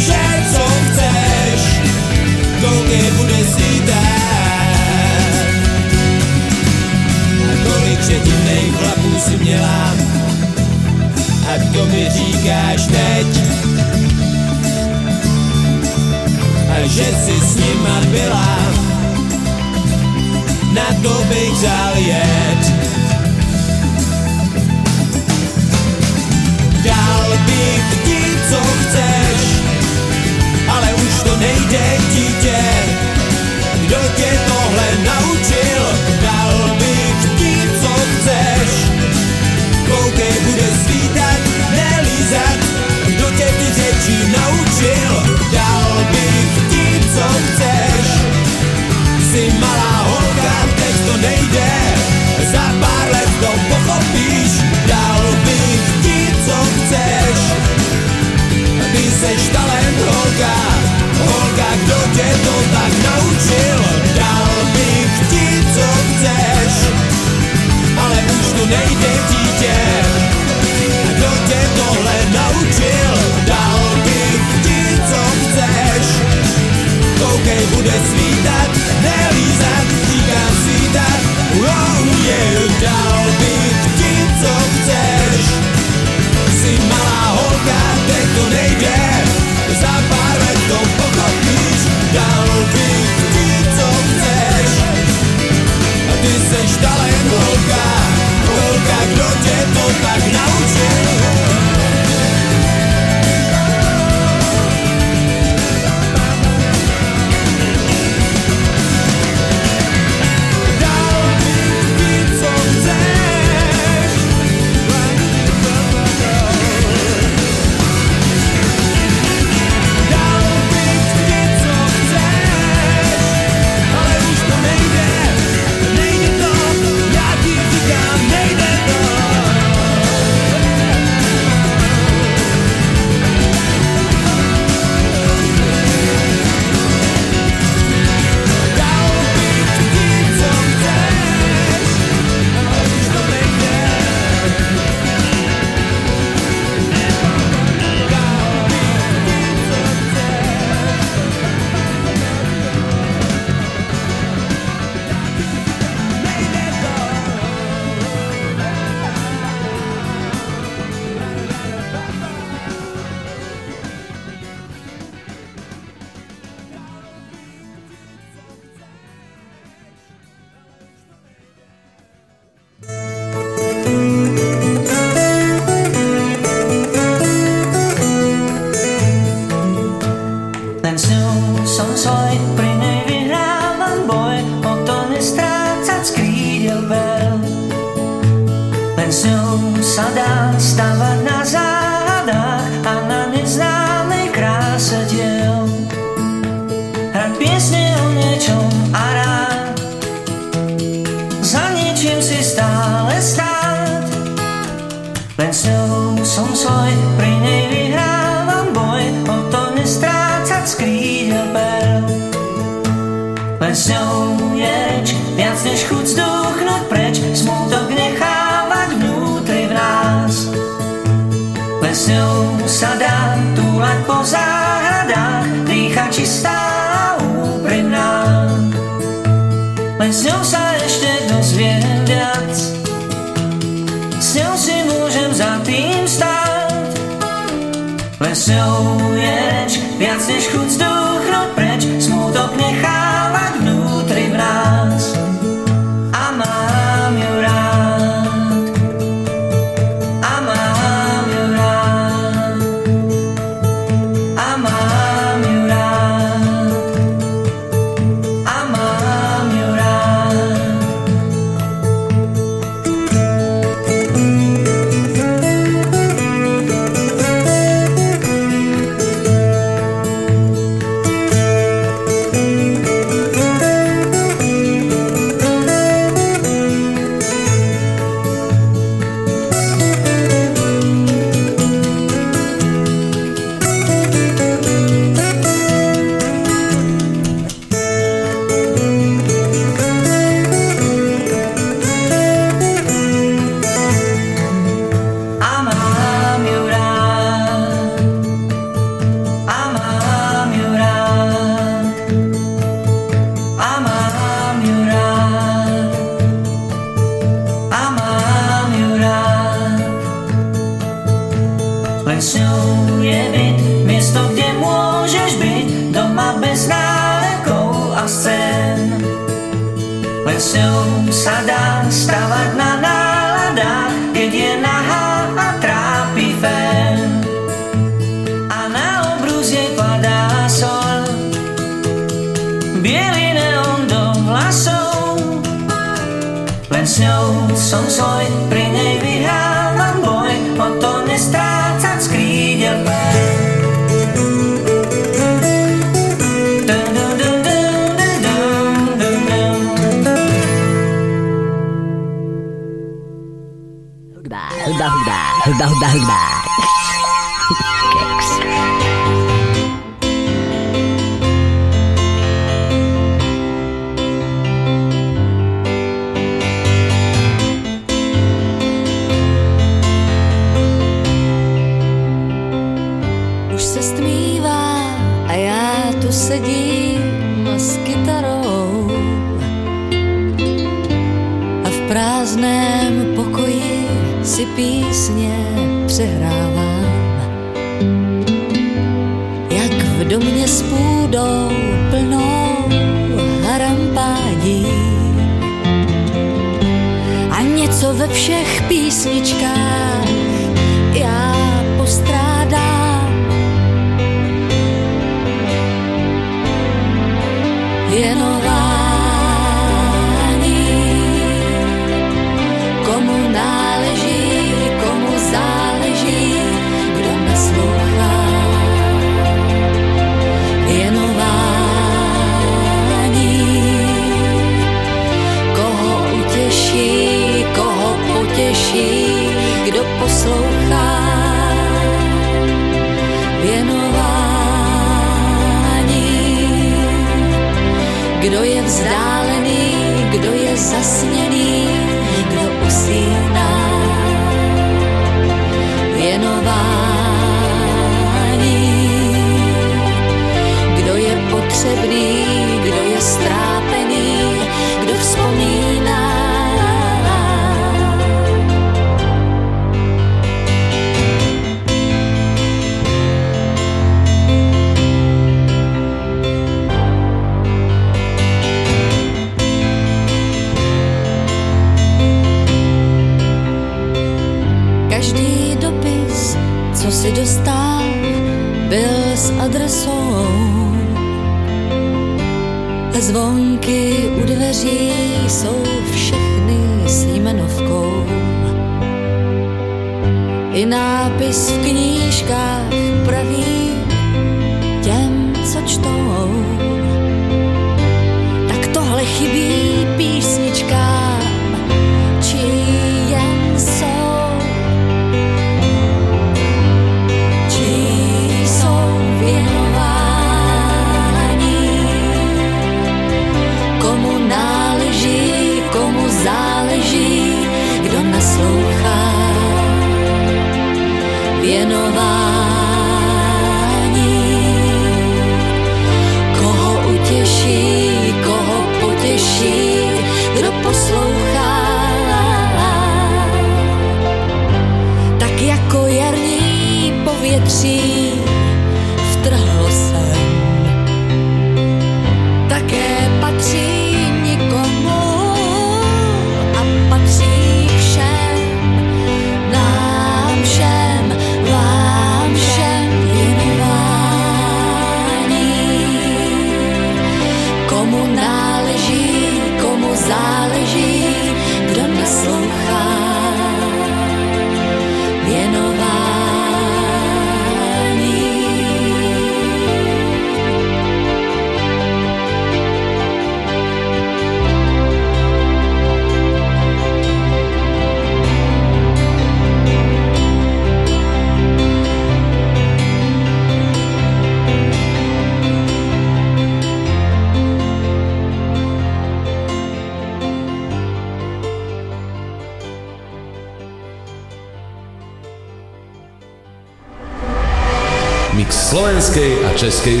[599.61, 600.00] творческой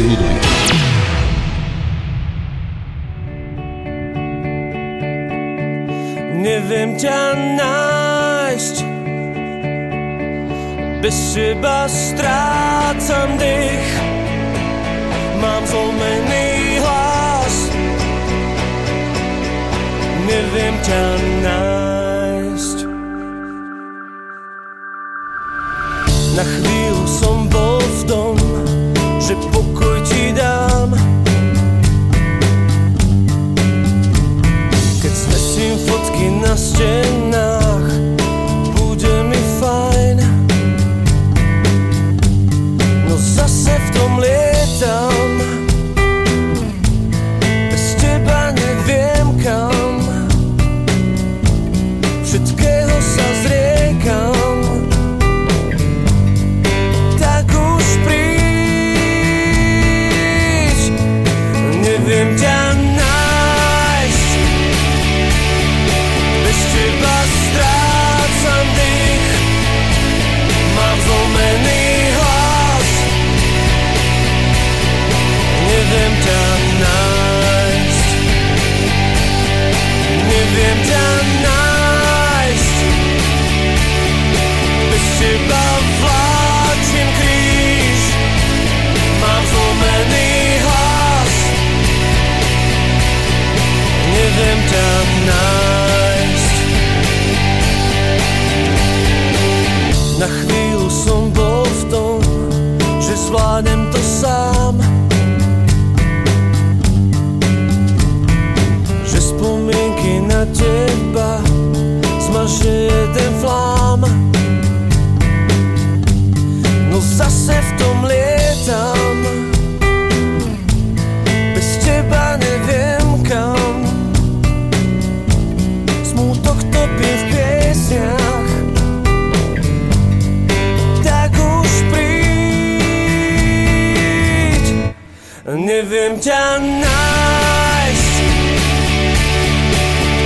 [135.51, 138.15] Nie wiem ťa nájsť.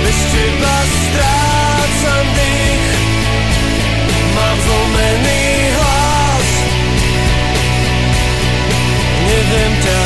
[0.06, 2.86] Bez teba strácam dých.
[4.38, 5.42] Mám zlomený
[5.74, 6.48] hlas.
[9.26, 10.05] Nie wiem ťa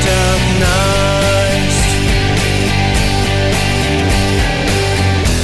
[0.00, 0.64] 19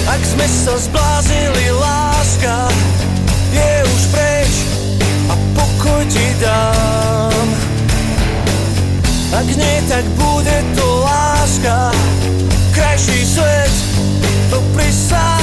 [0.07, 2.73] Ak sme sa zbláznili, láska
[3.53, 4.65] je už preč
[5.29, 7.49] a pokoj ti dám.
[9.37, 11.93] Ak nie, tak bude to láska,
[12.73, 13.69] krajší svet,
[14.49, 15.37] to prisahám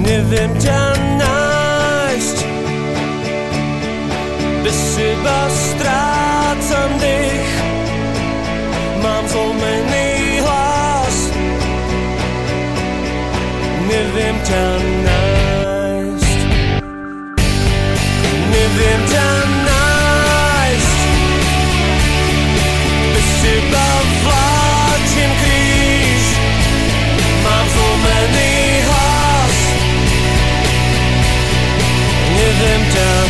[0.00, 1.19] Neviem ťa
[5.00, 7.52] teba strácam dých.
[9.00, 11.16] Mám zlomený hlas.
[13.88, 14.66] Neviem ťa
[15.08, 16.38] nájsť.
[18.52, 19.28] Neviem ťa
[19.72, 21.00] nájsť.
[23.16, 23.88] Bez teba
[24.20, 26.24] vláčim kríž.
[27.40, 28.52] Mám zlomený
[28.84, 29.56] hlas.
[32.36, 33.29] Neviem ťa nájsť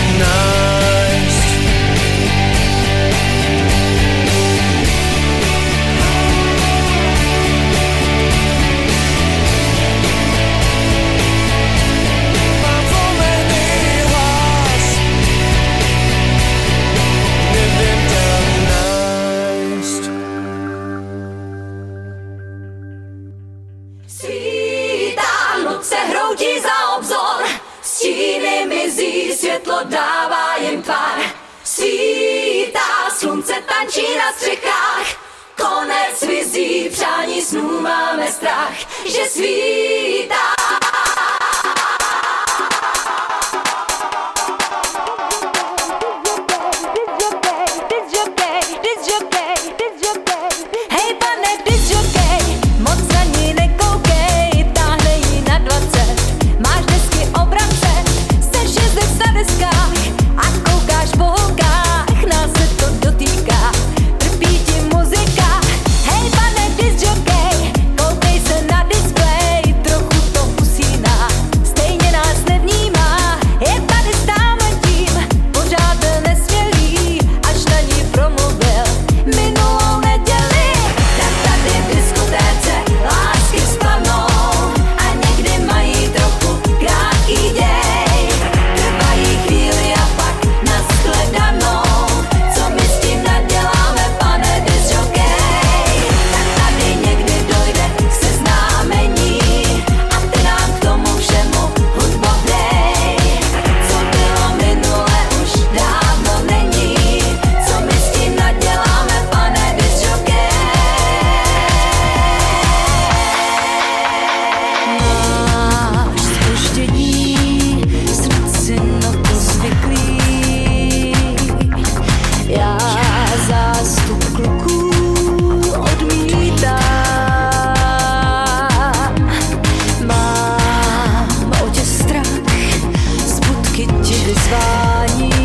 [134.48, 135.39] ti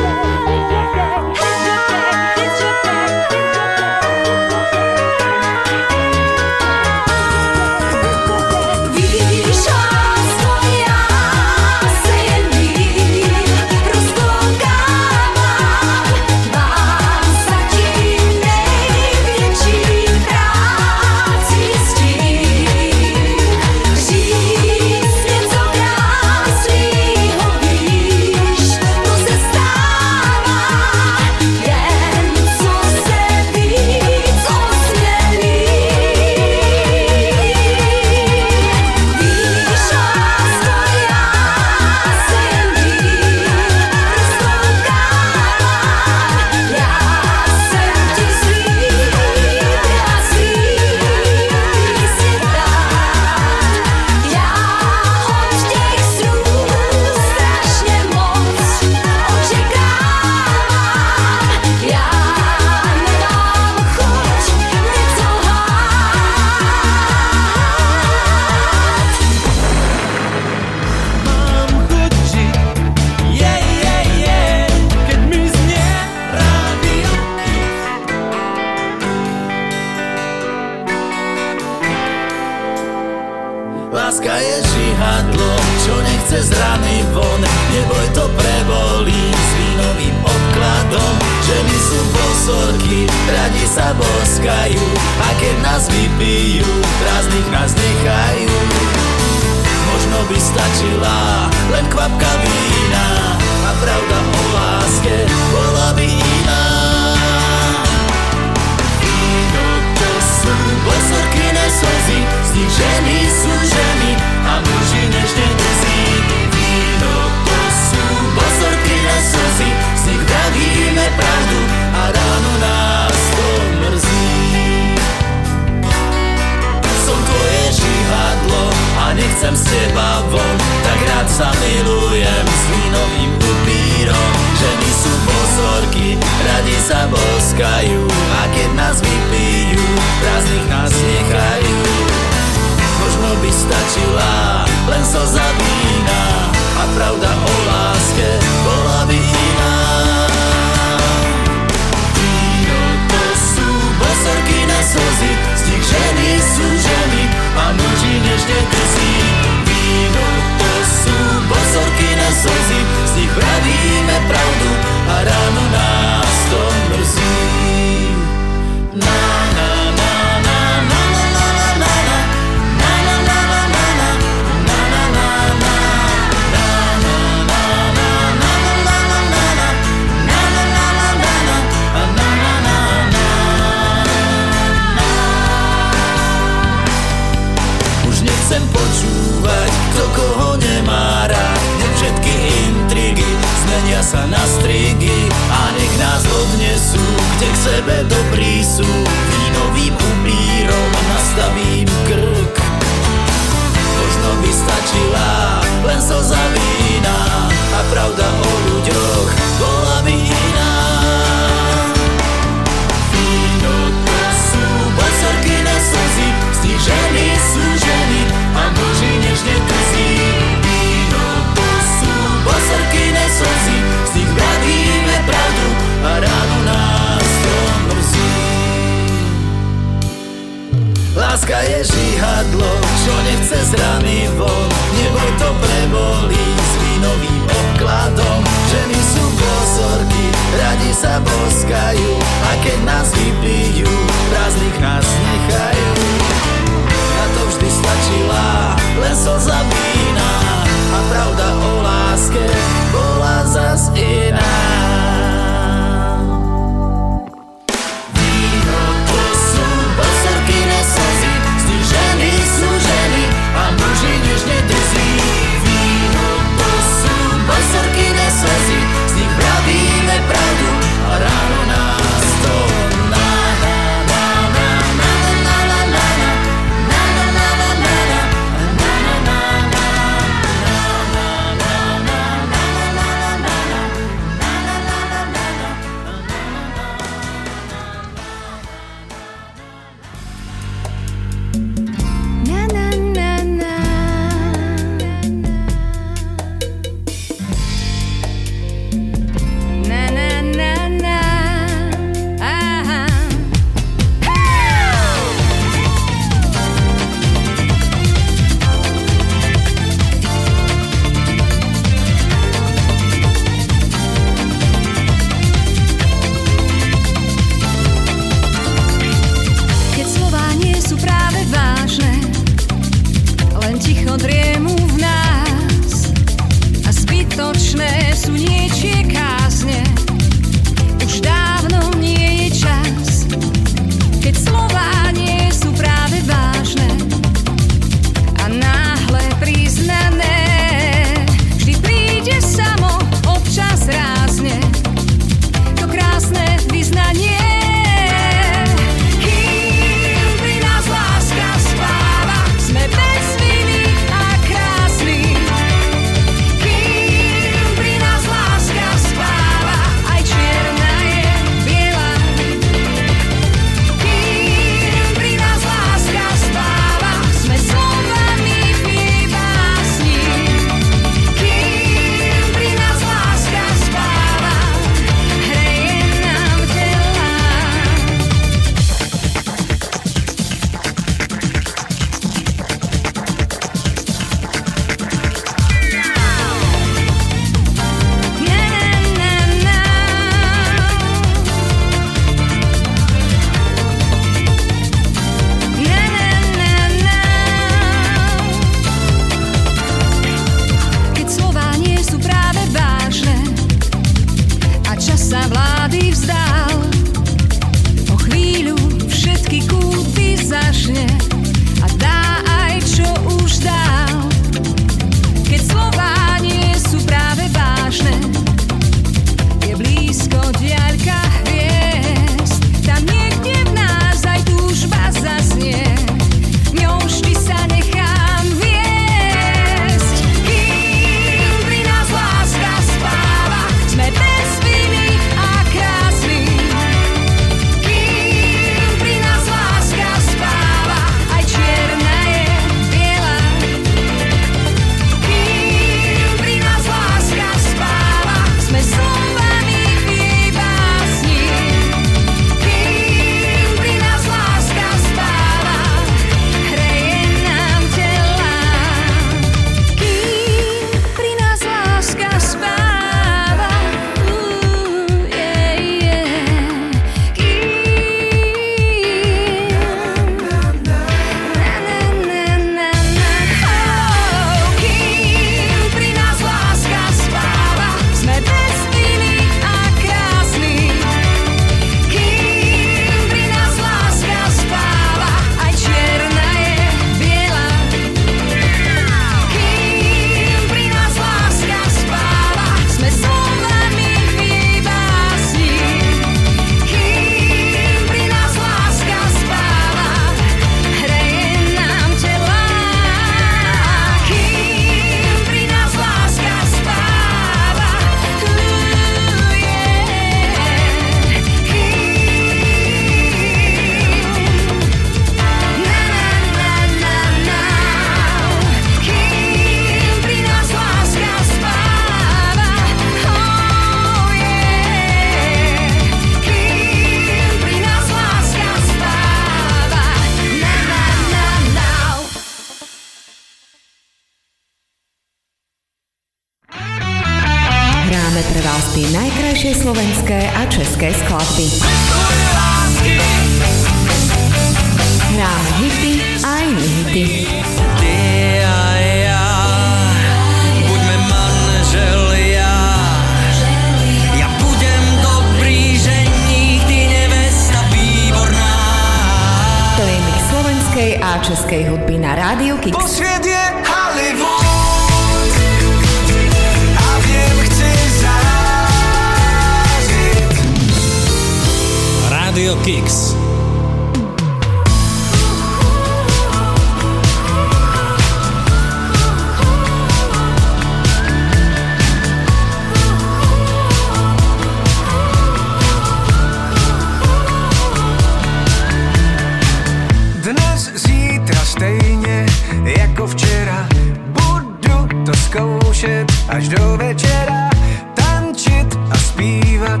[593.48, 593.88] včera
[594.36, 597.70] Budu to zkoušet až do večera.
[598.14, 600.00] Tančit a zpívat,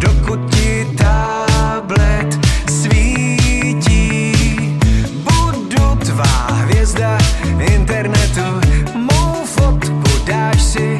[0.00, 2.38] dokud ti tablet
[2.70, 4.32] svítí.
[5.24, 7.18] Budu tvá hvězda
[7.60, 8.60] internetu
[8.94, 10.98] Mou fotku dáš si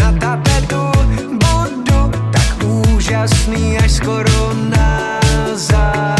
[0.00, 0.90] na tapetu.
[1.30, 5.20] Budu tak úžasný až skoro na
[5.54, 6.15] zá.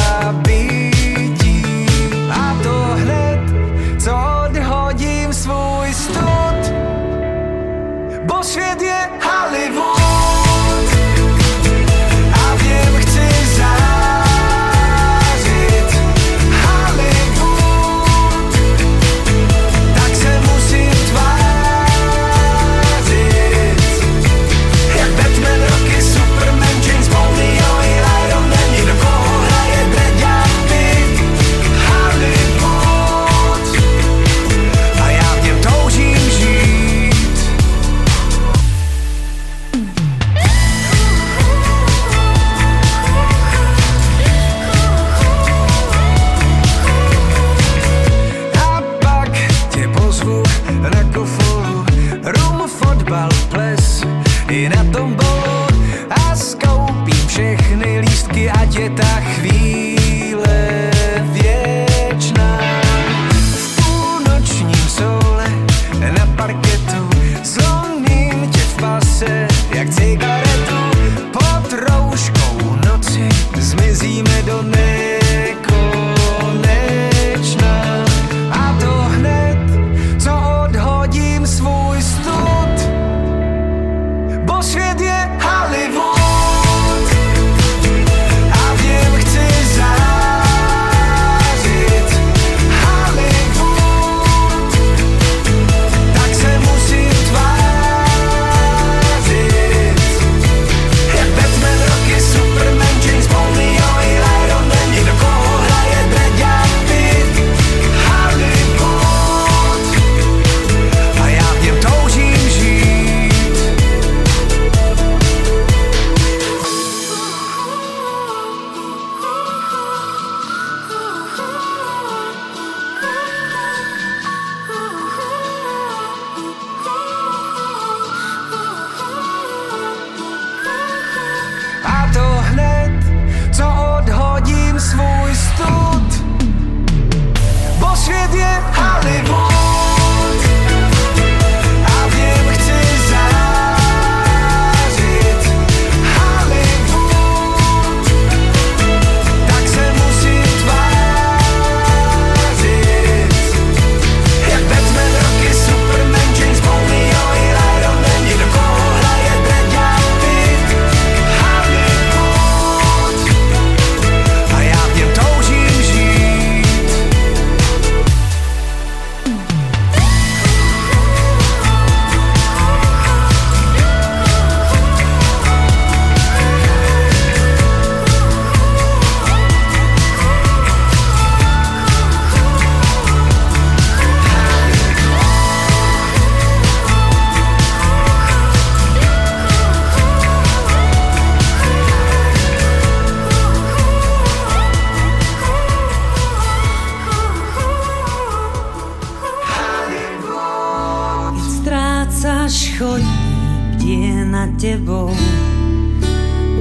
[202.27, 205.15] strácaš chodník, kde nad tebou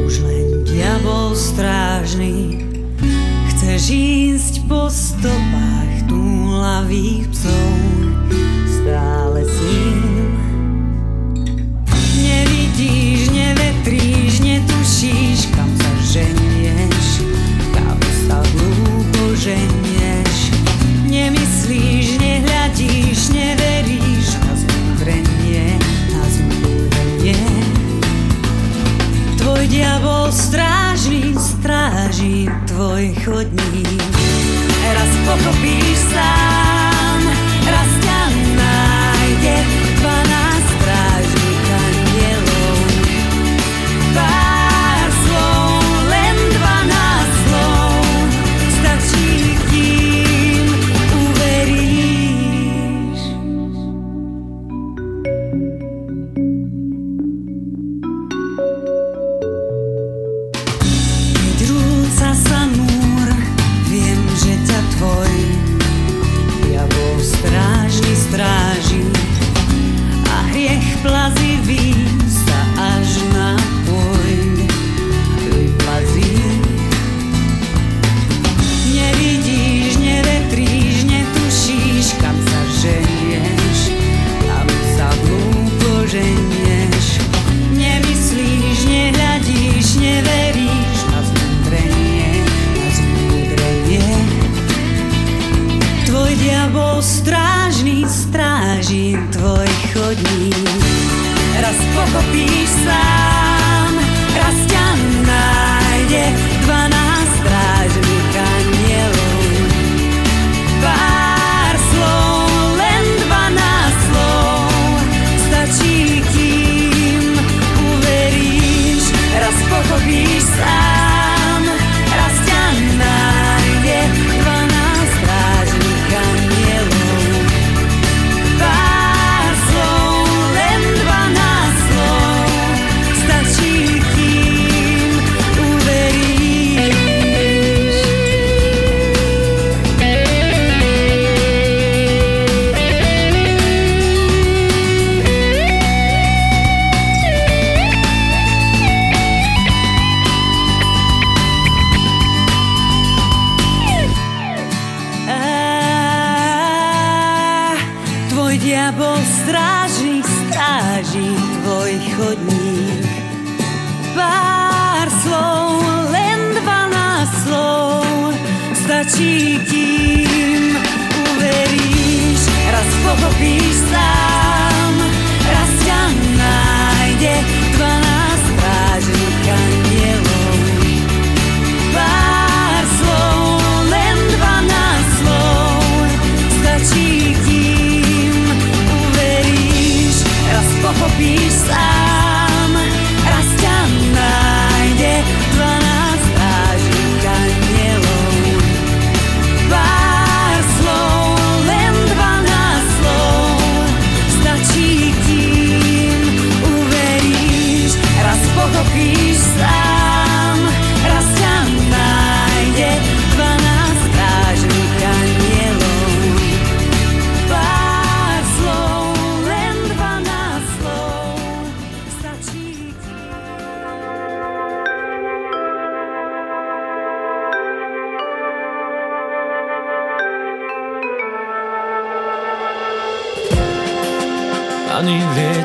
[0.05, 2.61] už len diabol strážny.
[3.49, 7.73] Chceš ísť po stopách túlavých psov,
[8.77, 10.29] stále s ním.
[12.13, 17.25] Nevidíš, nevetríš, netušíš, kam sa ženieš,
[17.73, 17.97] kam
[18.29, 19.84] sa hlúbo ženieš.
[33.25, 34.01] Tvoj chodník.
[34.93, 35.13] Raz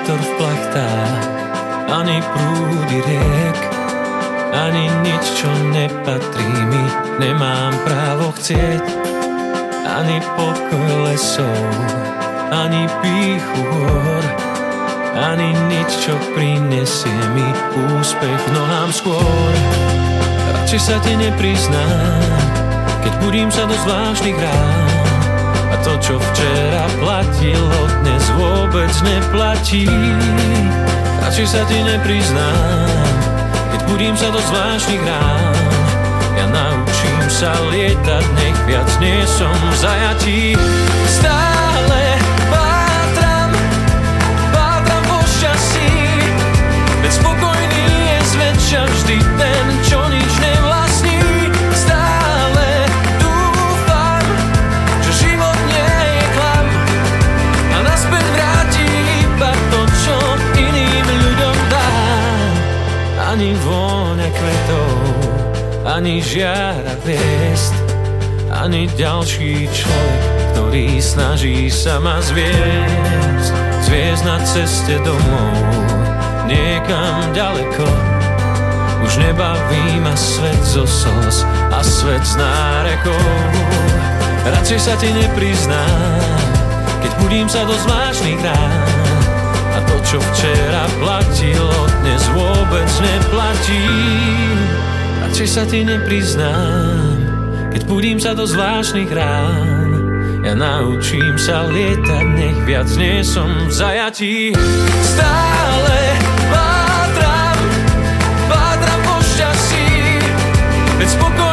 [0.01, 1.25] vietor v plachtách,
[1.93, 3.61] ani prúdy riek,
[4.57, 6.85] ani nič, čo nepatrí mi,
[7.21, 8.81] nemám právo chcieť.
[9.85, 11.69] Ani pokoj lesov,
[12.49, 14.25] ani píchu hor,
[15.21, 17.49] ani nič, čo prinesie mi
[18.01, 19.53] úspech nohám skôr.
[20.57, 22.41] Radšej sa ti nepriznám,
[23.05, 24.90] keď budím sa do zvláštnych rán.
[25.81, 29.89] To, čo včera platilo, dnes vôbec neplatí.
[31.25, 33.09] Radšej sa ti nepriznám,
[33.73, 35.57] keď budím sa do zvláštnych rán.
[36.37, 40.43] Ja naučím sa lietať, nech viac nie som v zajatí.
[41.09, 42.03] Stále
[42.53, 43.51] pátram,
[44.53, 45.93] pátram po šťastí,
[47.03, 49.50] veď spokojný je zväčša vždy ten,
[63.41, 64.93] Ani vôňa kvetov,
[65.89, 67.73] ani žiara hviezd,
[68.53, 73.49] ani ďalší človek, ktorý snaží sa ma zviesť,
[73.89, 75.57] zviesť na ceste domov,
[76.53, 77.89] niekam ďaleko.
[79.09, 81.41] Už nebaví ma svet zo slz
[81.73, 83.25] a svet s nárekou.
[84.53, 86.45] Radšej sa ti nepriznám,
[87.01, 89.00] keď budím sa do zvláštnych rán.
[89.71, 91.71] A to, čo včera platilo,
[92.03, 93.87] dnes vôbec neplatí.
[95.23, 97.15] Radšej sa ti nepriznám,
[97.71, 99.91] keď budím sa do zvláštnych rán.
[100.41, 104.37] Ja naučím sa lietať, nech viac nie som v zajatí.
[105.05, 105.99] Stále
[106.49, 107.61] pátram,
[108.49, 109.87] pátram po šťastí,
[110.99, 111.50] veď spokojný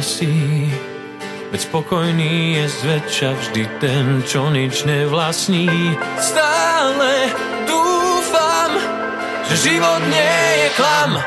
[0.00, 0.72] šťastí,
[1.52, 5.68] veď spokojný je zväčša vždy ten, čo nič nevlastní.
[6.16, 7.28] Stále
[7.68, 8.80] dúfam,
[9.44, 11.20] že život nie je klam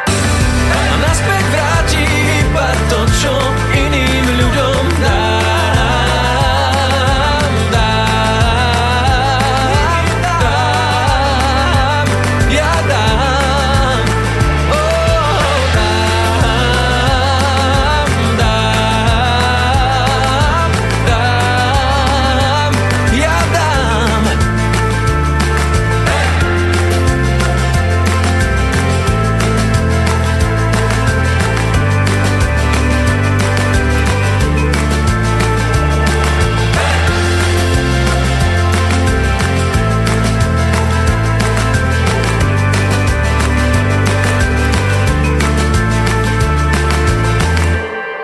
[0.74, 2.02] a naspäť vráti
[2.42, 3.34] iba to, čo
[3.78, 4.93] iným ľuďom